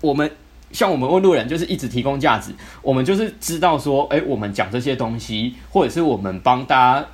[0.00, 0.30] 我们。
[0.72, 2.54] 像我们问路人，就是一直提供价值。
[2.80, 7.06] 我们就是知道说，诶，我们讲这些东西，或者是我们帮大家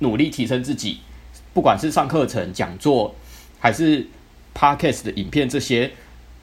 [0.00, 0.98] 努力提升自己，
[1.54, 3.14] 不管是上课程、讲座，
[3.60, 4.08] 还是
[4.52, 5.92] podcast 的影片，这些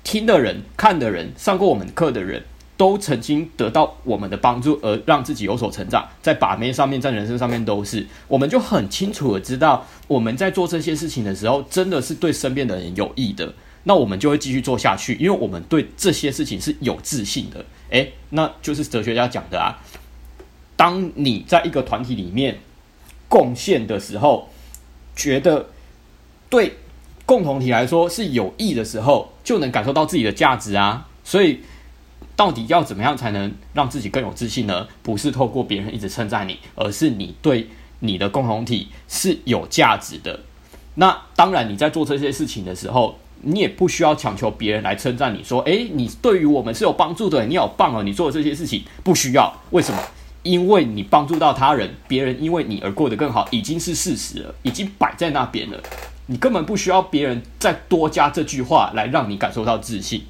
[0.06, 2.41] 听的人、看的人、上过我们课的人
[2.76, 8.08] 都曾经得到我们的帮助，而让自己有所成长，在把妹上面，在人生上面都是。
[8.28, 13.54] 我们就很清楚的知道，我们在做这些事情的时候，真的是对身边的人有益的。
[13.84, 17.66] 那我们就会继续做下去，因为我们对这些事情是有自信的。
[17.90, 19.78] 诶，那就是哲学家讲的啊。
[20.76, 22.60] 当你在一个团体里面
[23.28, 24.50] 贡献的时候，
[25.16, 25.68] 觉得
[26.50, 26.78] 对
[27.26, 31.08] 共同体来说是有益的时候，就能感受到自己的价值啊。
[31.24, 31.60] 所以，
[32.36, 34.88] 到底要怎么样才能让自己更有自信呢？
[35.02, 37.70] 不是透过别人一直称赞你，而是你对
[38.00, 40.40] 你的共同体是有价值的。
[40.96, 43.18] 那当然，你在做这些事情的时候。
[43.46, 48.02] 你也不需要强求别人来称赞你说，诶，你对于我们是有帮助的，你好棒哦！
[48.02, 50.02] 你做这些事情不需要，为什么？
[50.44, 55.78] 因为你帮助到他人，别人因为你而过得更好，已经是事实了，已经摆在那边了。
[56.28, 60.24] 你根本不需要别人再多加这句话来让你感受到自信。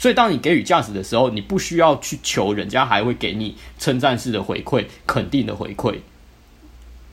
[0.00, 5.98] 所以，当你给予价值的时候，你不需要去求人家还会给你称赞式的回馈、肯定的回馈。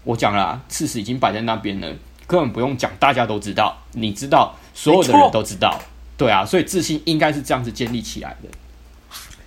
[0.05, 1.93] 我讲了，事实已经摆在那边了。
[2.25, 5.77] 根本不用讲，大家都知道，你知道，所有的人都知道，
[6.17, 8.47] 对啊，所以自信应该是这样子建立起来的。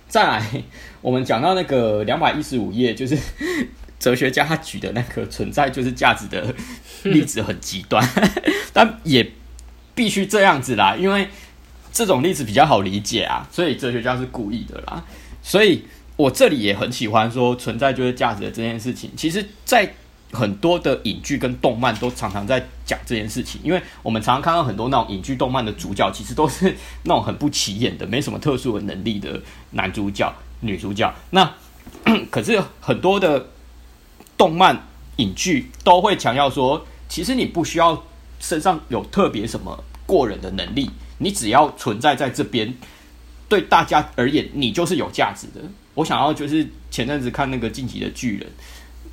[0.07, 0.63] 再来，
[1.01, 3.17] 我们讲到那个两百一十五页，就是
[3.99, 6.53] 哲学家他举的那个存在就是价值的
[7.05, 8.07] 例子很极端，
[8.71, 9.31] 但也
[9.95, 11.27] 必须这样子啦，因为
[11.91, 15.03] 这种例子比较好理解啊，所以哲学家是故意的啦。
[15.41, 15.83] 所以
[16.15, 19.93] 我这里也很喜欢说存在就是价值的这件事情，其实，在。
[20.33, 26.73] 很多的影剧跟动漫都常常在讲这件事情，因为我们常常看到很多那种影剧动漫的主角，其实都是
[27.03, 31.13] 那种很不起眼的、没什么特殊的能力的男主角、女主角。
[31.31, 31.53] 那
[32.31, 33.47] 可是很多的
[34.37, 34.87] 动漫
[35.17, 38.01] 影剧都会强调说，其实你不需要
[38.39, 40.89] 身上有特别什么过人的能力，
[41.21, 42.73] 你只要存在在这边，
[43.47, 45.61] 对大家而言，你就是有价值的。
[45.93, 48.47] 我想要就是前阵子看那个《进击的巨人》。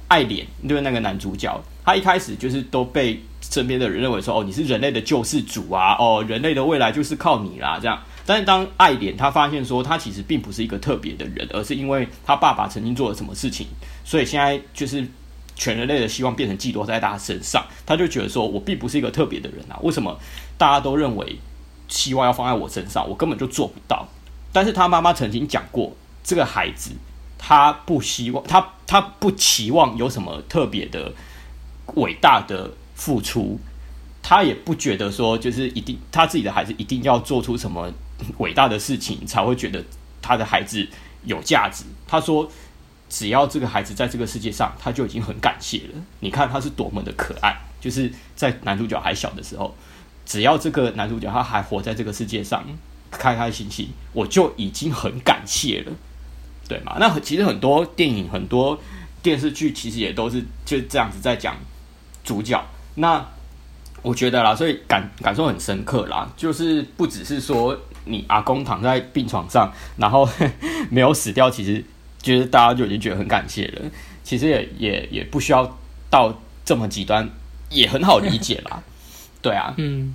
[0.09, 5.95] 艾连就是那个男主角，他一开始就是都被身边的人认为说：“哦，你是人类的救世主啊！
[5.99, 8.03] 哦，人类的未来就是靠你啦！”这样。
[8.25, 13.67] 但是当爱莲他发现说，他其实并不是一个特别的人，而是因为他爸爸曾经做了什么事情，
[14.03, 15.07] 所以现在就是
[15.55, 17.63] 全人类的希望变成寄托在他身上。
[17.85, 19.79] 他就觉得说：“我并不是一个特别的人啊！
[19.83, 20.19] 为什么
[20.57, 21.37] 大家都认为
[21.89, 24.07] 希望要放在我身上，我根本就做不到？”
[24.53, 26.93] 但是他妈妈曾经讲过，这个孩子。
[27.41, 31.13] 他不希望，他他不期望有什么特别的
[31.95, 33.61] 伟大的付出，
[34.21, 37.89] 他也不觉得说就是一定他自己的孩子一定要做出什么
[38.39, 39.85] 伟大的事情才会觉得
[40.21, 40.85] 他的孩子
[41.23, 41.85] 有价值。
[42.09, 42.51] 他说，
[43.09, 46.05] 只要这个孩子在这个世界上，他就已经很感谢了。
[46.19, 49.73] 你看他是多么的可爱，就是在男主角还小的时候，
[50.29, 52.63] 只要这个男主角他还活在这个世界上，
[53.11, 55.93] 开开心心，我就已经很感谢了。
[56.69, 56.99] 对嘛？
[57.01, 58.79] 那其实很多电影、很多
[59.23, 61.57] 电视剧，其实也都是就这样子在讲
[62.23, 62.63] 主角。
[62.97, 63.27] 那
[64.03, 66.31] 我觉得啦，所以感感受很深刻啦。
[66.37, 67.75] 就是不只是说
[68.05, 70.29] 你阿公躺在病床上，然后
[70.93, 71.83] 没有死掉，其实
[72.21, 73.91] 就是大家就已经觉得很感谢了。
[74.23, 75.79] 其实也也也不需要
[76.11, 77.27] 到这么极端，
[77.71, 78.83] 也很好理解啦。
[79.43, 80.15] 对啊，嗯，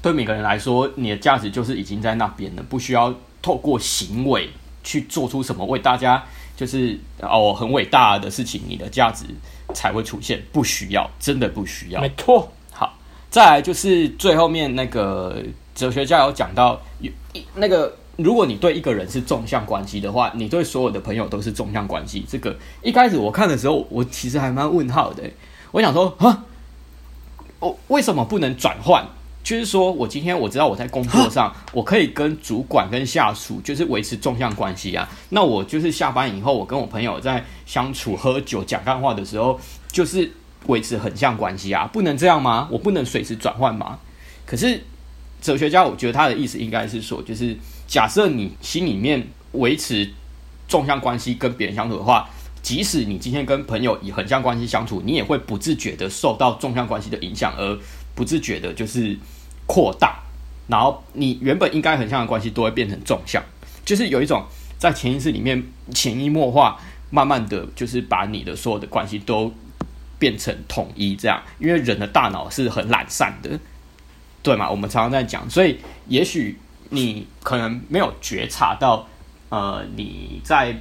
[0.00, 4.50] 对每个人来说，你的价值就是已经在那边了，不需要透过行为。
[4.84, 6.20] 去做出什么为大家
[6.56, 9.26] 就是哦很伟大的事情，你的价值
[9.72, 10.42] 才会出现。
[10.50, 12.00] 不需要，真的不需要。
[12.00, 12.50] 没错。
[12.72, 12.98] 好，
[13.30, 15.40] 再来就是最后面那个
[15.72, 17.12] 哲学家有讲到，有
[17.54, 22.26] 那个如果你对一个人是纵向关系的话，你对所有的朋友都是纵向关系。
[22.28, 25.22] 这个一开始我看的时候，我其实还蛮问号的。
[25.70, 26.44] 我想说啊，
[27.62, 29.06] 我为什么不能转换？
[29.44, 35.08] 就是说，我今天我知道我在工作上，我可以跟主管跟下属就是维持纵向关系啊。
[35.30, 39.58] 那我就是下班以后，我跟我朋友在相处、喝酒、讲干话的时候，
[39.90, 40.30] 就是
[40.66, 41.88] 维持横向关系啊。
[41.92, 42.68] 不能这样吗？
[42.70, 43.98] 我不能随时转换吗？
[44.44, 44.82] 可是
[45.40, 47.56] 哲学家，我觉得他的意思应该是说，就是
[47.86, 50.08] 假设你心里面维持
[50.68, 52.28] 纵向关系跟别人相处的话，
[52.62, 57.76] 即使你今天跟朋友以横向关系相处，你也会不自觉的受到纵向关系的影响，而
[58.14, 59.18] 不自觉的就是
[59.66, 60.22] 扩大，
[60.68, 63.42] 然后你原本应该横向的关系都会变成纵向，
[63.84, 64.44] 就是有一种
[64.78, 65.60] 在潜意识里面
[65.92, 69.52] 潜移默化，慢慢的就是把你的所有的关系都
[70.20, 73.58] 变成统一这样，因为人的大脑是很懒散的，
[74.40, 74.70] 对吗？
[74.70, 76.56] 我们常常在讲，所以也许
[76.90, 79.08] 你可能没有觉察到，
[79.48, 80.76] 呃，你在。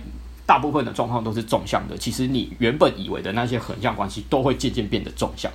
[0.51, 5.49] 大部分的状况都是纵向的，其实你原本以为的那些横向关系都会渐渐变得纵向，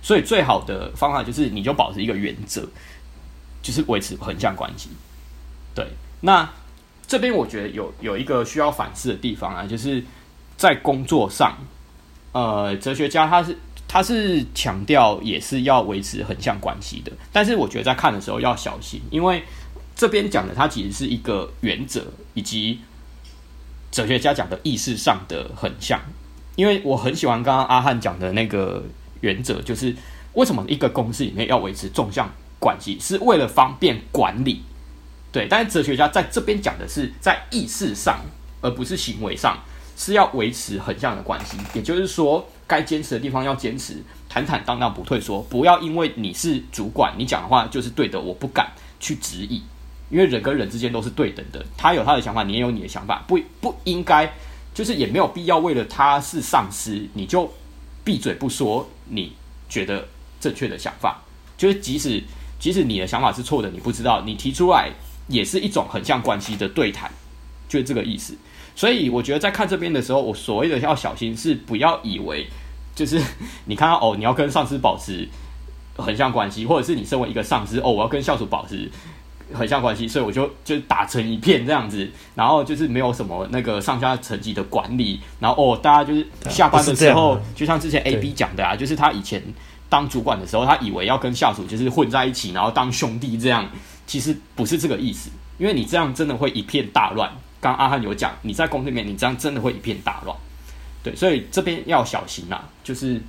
[0.00, 2.66] 所以最好的方法就是你就保持一个原则，
[3.60, 4.88] 就是维持横向关系。
[5.74, 5.86] 对，
[6.22, 6.50] 那
[7.06, 10.02] 这边我觉得有有一个需要反思的地方啊，就是
[10.56, 11.54] 在工作上，
[12.32, 13.54] 呃，哲学家他是
[13.86, 19.42] 他是强调也是要维持横向关系的，但是我觉得在看的时候要小心，因为
[19.94, 22.80] 这边讲的它其实是一个原则以及。
[23.90, 26.00] 哲学家讲的意识上的横向，
[26.56, 28.82] 因为我很喜欢刚刚阿汉讲的那个
[29.20, 29.94] 原则，就是
[30.34, 32.30] 为什么一个公司里面要维持纵向
[32.60, 34.62] 关系，是为了方便管理。
[35.30, 38.20] 对，但是哲学家在这边讲的是在意识上，
[38.60, 39.58] 而不是行为上，
[39.96, 41.56] 是要维持横向的关系。
[41.74, 49.62] 也就是说，该坚持的地方要坚持，坦坦荡荡不退缩，不要因为你是主管，你讲的话就是对的，我不敢去质疑。
[50.10, 54.32] 因为人跟人之间都是对等的，他有他的想法，你也有你的想法，不不应该，
[54.72, 57.52] 就是也没有必要为了他是上司，你就
[58.04, 59.32] 闭嘴不说你
[59.68, 60.08] 觉得
[60.40, 61.22] 正确的想法。
[61.56, 62.22] 就是即使
[62.58, 64.90] 即使你的想法是错的，你不知道，你提出来
[65.26, 67.10] 也是一种横向关系的对谈，
[67.68, 68.34] 就是这个意思。
[68.74, 72.46] 所以我觉得在看这边的时候，我所谓的要小心是不要以为
[72.94, 73.20] 就是
[73.66, 75.28] 你看到哦，你要跟上司保持
[75.96, 78.90] 横向关系，或者是你身为一个上司哦，我要跟下属保持。
[79.54, 89.42] 横向关系，所以我就就打成一片这样子，然后就是没有什么那个上下层级的管理，然后哦，大家就是下班的时候，就像之前 A B 讲的啊，就是他以前
[89.88, 93.68] 当主管的时候，他以为要跟下属就是混在一起，然后当兄弟这样，
[94.06, 97.30] 其实不是这个意思，因为你这样真的会一片大乱。
[97.60, 100.36] 刚阿汉有讲，你在公司里面，你这样真的会一片大乱，
[101.02, 103.20] 对，所以这边要小心呐，就是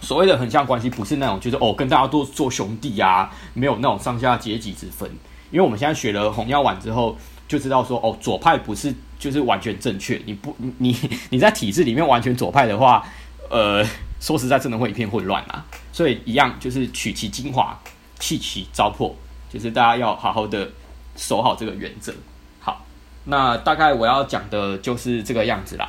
[0.00, 5.10] 所谓的很像关系，不是那种就是哦跟大家都做兄弟啊，没有那种上下阶级之分。
[5.50, 10.20] 因为我们现在学了红药丸之后，就知道说哦，左派不是就是完全正确。
[10.26, 10.96] 你不你
[11.30, 13.04] 你在体制里面完全左派的话，
[13.50, 13.84] 呃，
[14.20, 15.64] 说实在真的会一片混乱啊。
[15.92, 17.78] 所以一样就是取其精华，
[18.18, 19.12] 弃其糟粕，
[19.50, 20.68] 就是大家要好好的
[21.16, 22.14] 守好这个原则。
[22.60, 22.84] 好，
[23.24, 25.88] 那大概我要讲的就是这个样子啦。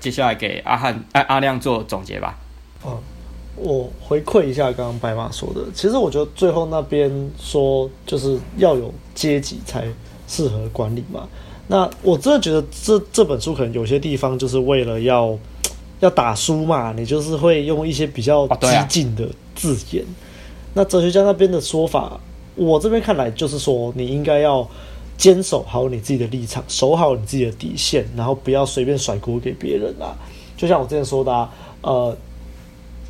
[0.00, 2.36] 接下来给阿汉阿阿亮做总结吧。
[2.82, 3.00] 哦。
[3.54, 9.86] 我回馈一下刚刚白马说的，其实我觉得最后那边说就是要有阶级才
[10.26, 11.28] 适合管理嘛。
[11.68, 15.38] 那我真的觉得这这本书可能有些地方就是为了要
[16.00, 20.04] 要打书嘛，你就是会用一些比较激进的字眼。
[20.74, 22.18] 那哲学家那边的说法，
[22.56, 24.66] 我这边看来就是说，你应该要
[25.16, 30.16] 坚守好你自己的立场，守好你自己的底线，然后不要随便甩锅给别人啊。
[30.56, 32.16] 就像我之前说的啊，呃。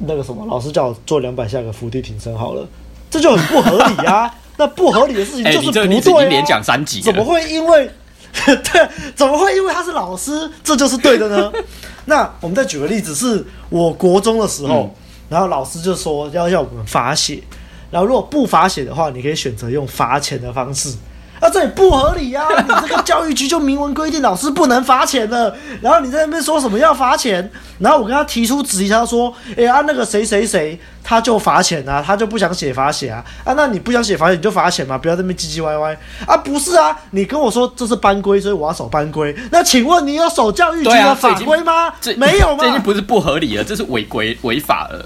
[0.07, 2.67] 那个什么，老师叫我做两百下个伏地挺身好了，
[3.11, 4.33] 这就很不合理啊！
[4.57, 5.87] 那不合理的事情就是不对啊！
[5.87, 7.91] 欸、你这你连讲三集，怎么会因为
[8.45, 8.89] 对？
[9.15, 11.53] 怎么会因为他是老师，这就是对的呢？
[12.07, 14.91] 那我们再举个例子，是我国中的时候，嗯、
[15.31, 17.43] 然后老师就说要要我们罚写，
[17.91, 20.95] 然后如果不罚写的话，你可以选择用罚钱的方式。
[21.43, 22.55] 那、啊、这也不合理呀、啊！
[22.63, 27.51] 你这个教育局就明文规定老师不能罚钱了，然后你在那边说什么要罚钱？
[27.81, 33.55] 然后我跟他提出质疑，他说：“哎、欸、啊，那个谁谁谁他就罚钱啊，他就不想写罚写啊啊！
[33.57, 36.37] 那你不想写罚写你就罚钱嘛，不要在那边唧唧歪歪啊！
[36.37, 39.35] 不是啊，你跟我说这是班规，所以我要守班规。
[39.51, 41.93] 那请问你有守教育局的法规吗？
[42.17, 42.59] 没有吗？
[42.61, 45.05] 这已经不是不合理了，这是违规违法了，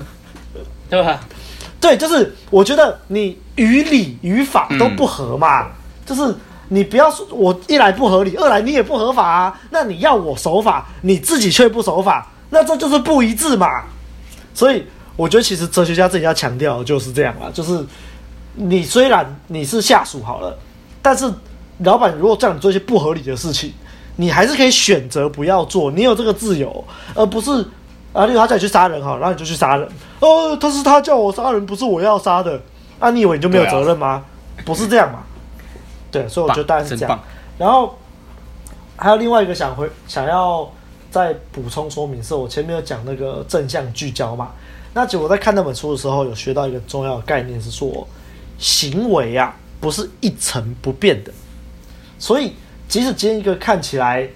[0.91, 1.19] 对吧？
[1.81, 5.63] 对，就是我觉得你于理于法都不合嘛。
[5.63, 5.71] 嗯”
[6.07, 6.35] 就是
[6.69, 9.61] 你不要说，我一来不合理，二来你也不合法啊。
[9.71, 13.69] 那你要我守法，你自己却不守法，那这就是不一致嘛。
[14.55, 14.87] 所以
[15.17, 17.85] 我觉得，其实哲学家自己要强调的就是这样啊，就是
[18.55, 20.57] 你虽然你是下属好了，
[21.03, 21.31] 但是
[21.81, 23.73] 老板如果叫你做一些不合理的事情，
[24.17, 26.85] 你还是可以选择不要做，你有这个自由，
[27.15, 27.51] 而不是
[28.13, 29.87] 啊，例如他叫你去杀人哈，然后你就去杀人。
[30.21, 32.59] 哦，他是他叫我杀人，不是我要杀的。
[32.99, 34.07] 啊，你以为你就没有责任吗？
[34.09, 34.25] 啊、
[34.65, 35.19] 不是这样嘛。
[36.21, 37.21] 对，所以我觉得大概是这样。
[37.59, 37.97] 然后
[38.97, 40.71] 还有另外一个想回想要
[41.11, 44.53] 再补充说明，是我前面有讲那个正向聚焦嘛。
[44.95, 48.07] 那结果在看那本书的时候，有学到一个重要的概念，是说
[48.59, 51.31] 行为啊不是一成不变的。
[52.19, 52.55] 所以
[52.89, 54.27] 即使今天一个看起来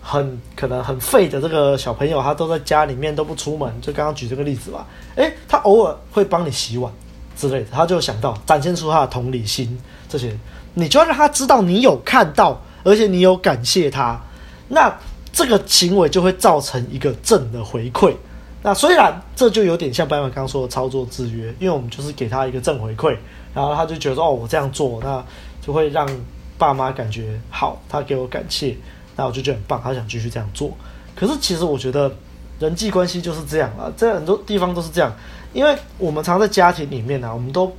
[0.00, 4.86] 很可能很废的这个小朋友，他都在家里面都不出门，就刚刚举这个例子吧。
[5.16, 6.92] 诶，他偶尔会帮你洗碗
[7.36, 9.76] 之类的，他就想到展现出他的同理心，
[10.08, 10.36] 这些
[10.74, 14.20] 你就要让他知道你有看到，而且你有感谢他，
[14.68, 14.94] 那
[15.32, 18.14] 这个行为就会造成一个正的回馈。
[18.62, 23.16] 那虽然这就有点像白马刚说的操作制约，因为我们就是给他一个正回馈，
[23.54, 25.22] 然后他就觉得哦，我这样做，那
[25.60, 26.08] 就会让
[26.56, 28.76] 爸妈感觉好，他给我感谢，
[29.16, 30.70] 那我就觉得很棒，他想继续这样做。
[31.14, 32.10] 可是其实我觉得
[32.58, 35.12] 人际关系就是这样啊，在很多地方都是这样，
[35.52, 37.70] 因为我们常在家庭里面啊，我们都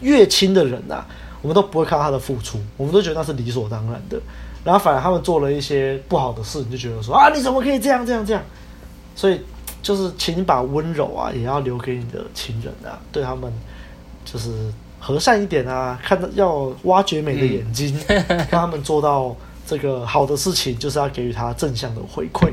[0.00, 1.06] 越亲的人啊，
[1.42, 4.18] 我们都不会看到他的付出，我们都觉得那是理所当然的，
[4.64, 8.42] 然后反而他们做了一些不好的事，你就觉得说啊，你怎么可以这样这样这样？
[9.14, 9.40] 所以。
[9.82, 13.52] 就是，请你把温柔啊，也要留给你的亲人啊，对他们
[14.24, 19.34] 就是和善一点啊，看到要挖掘美的眼睛，让、嗯、 他们做到
[19.66, 22.48] 这个好的事情，就是要给予他正向的回馈，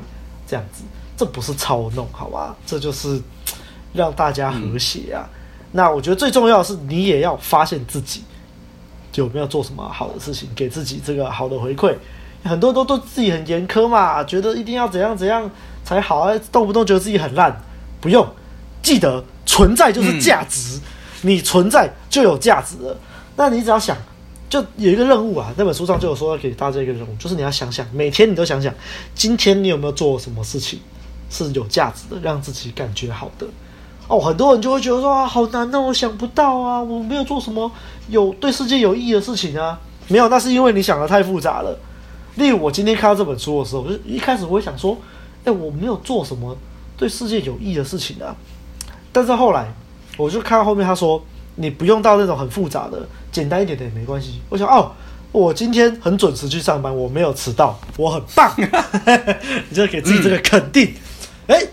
[0.47, 0.81] 这样子，
[1.15, 2.55] 这不是操弄，好吧？
[2.65, 3.21] 这就是
[3.93, 5.29] 让大家和谐啊。
[5.29, 5.39] 嗯、
[5.73, 8.23] 那我觉得最重要的是，你也要发现自己
[9.15, 11.95] 有没有做什么好的事情，给自己这个好的回馈。
[12.43, 15.49] 很多都对自己很严苛嘛，觉得一定要怎样怎样。
[15.81, 16.39] 才好啊！
[16.51, 17.63] 动不动觉得自己很烂，
[17.99, 18.27] 不用
[18.83, 20.81] 记得存在就是价值，嗯、
[21.21, 22.95] 你存在就有价值了。
[23.35, 23.97] 那你只要想，
[24.47, 28.71] 就有一个任务啊，那本书上就有说要给大家一个任务，就是你要想想，每天你都想想，
[29.15, 30.79] 今天你有没有做什么事情
[31.31, 33.47] 是有价值的，让自己感觉好的。
[34.09, 37.71] 哦，很多人就会觉得说啊，好难呐，我想不到啊，我没有做什么
[38.09, 39.79] 有对世界有意义的事情啊。
[40.09, 41.79] 没有，那是因为你想的太复杂了。
[42.35, 44.97] 例如我今天看到这本书的时候，我就一开始我会想说。
[45.45, 46.53] 哎，我没有做什么
[46.97, 48.35] 对世界有益的事情啊！
[49.09, 49.73] 但是后来，
[50.17, 51.23] 我就看到后面他说，
[51.55, 54.41] 你不用到那种很复杂的，简单一点的也没关系。
[54.49, 54.91] 我想，哦，
[55.31, 58.53] 我今天很准时去上班，我没有迟到，我很棒。
[59.69, 60.93] 你就给自己这个肯定。
[61.47, 61.65] 哎，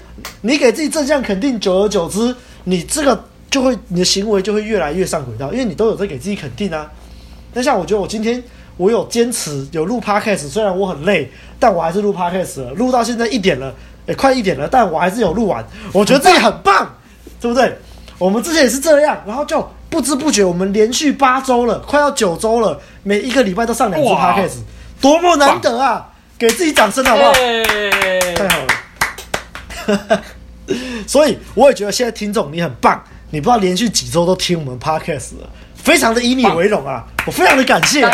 [0.46, 2.34] 你给自己正向肯定，久而久之，
[2.64, 6.90] 你这个就会，你的行为就会越来越上轨道，因为你都有在给自己肯定啊。
[7.54, 8.42] 那像我觉得我今天。
[8.78, 12.72] 我有坚持有录 podcast，虽然我很累，但我还是录 podcast 了。
[12.72, 13.74] 录到现在一点了，
[14.04, 15.66] 也、欸、快一点了，但我还是有录完。
[15.94, 16.94] 我觉得自己很棒，
[17.40, 17.74] 对不对？
[18.18, 24.56] 我们之前也是这样，然后就不知不觉我们连续八周了，快要九周了，每一个礼拜都上两次 podcast，
[25.00, 26.12] 多么难得啊！
[26.36, 27.32] 给自己掌声好不好？
[31.06, 35.50] 所以我也觉得现在听众你很棒，你不知道连续几周都听我们 podcast 了。
[35.74, 37.06] 非常的以你为荣啊！
[37.26, 38.04] 我非常的感谢，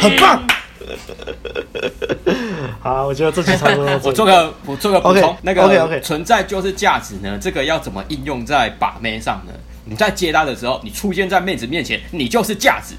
[0.00, 0.40] 很棒。
[2.80, 4.00] 好，我觉得这期差不多。
[4.04, 7.36] 我做个我做个补充，okay, 那个 OK OK，存在就是价值呢。
[7.40, 9.52] 这个要怎么应用在把妹上呢？
[9.84, 12.94] 你在接单的时候，你出现在妹子面前，你就是价值。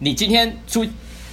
[0.00, 0.84] 你今天出，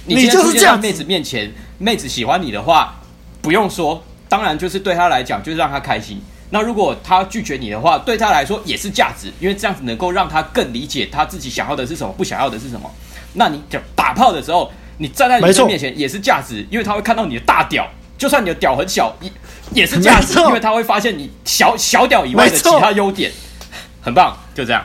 [0.06, 3.00] 你今天出现在妹子面前，妹子喜欢你的话，
[3.42, 4.04] 不用说，
[4.34, 6.20] 当然就是对他来讲，就是让他开心。
[6.50, 12.92] 那如果他拒绝你的话，对他来说也是价值，因为这样子能够让他更理解他自己想要的是什么，不想要的是什么。
[13.34, 19.30] 那你就打炮的时候，你站在女生面前也是价值，因为他会看到你的大屌，就算你的屌很小，也
[19.72, 23.30] 也是价值，因为他会发现你小小屌以外的其他优点，
[24.02, 24.84] 很棒，就这样。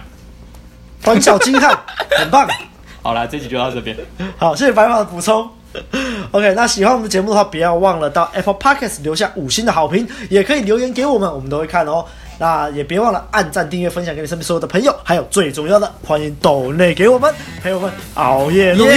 [1.01, 1.75] 短小精悍，
[2.19, 2.47] 很棒。
[3.01, 3.97] 好了，这集就到这边。
[4.37, 5.49] 好，谢谢白马的补充。
[6.31, 12.05] OK，那喜欢我们的节目的话，不要忘了到 Apple Podcast 留下五星的好评，也可以留言给我们，我们都会看哦。
[12.41, 18.91] 那也别忘了按赞、订阅、分享给你身边所有的朋友，还有最重要的，欢迎抖内给我们陪我们熬夜录音。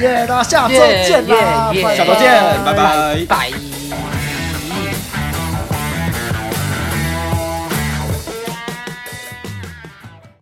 [0.00, 4.27] 耶，那下周见啦，下周见，拜拜，拜。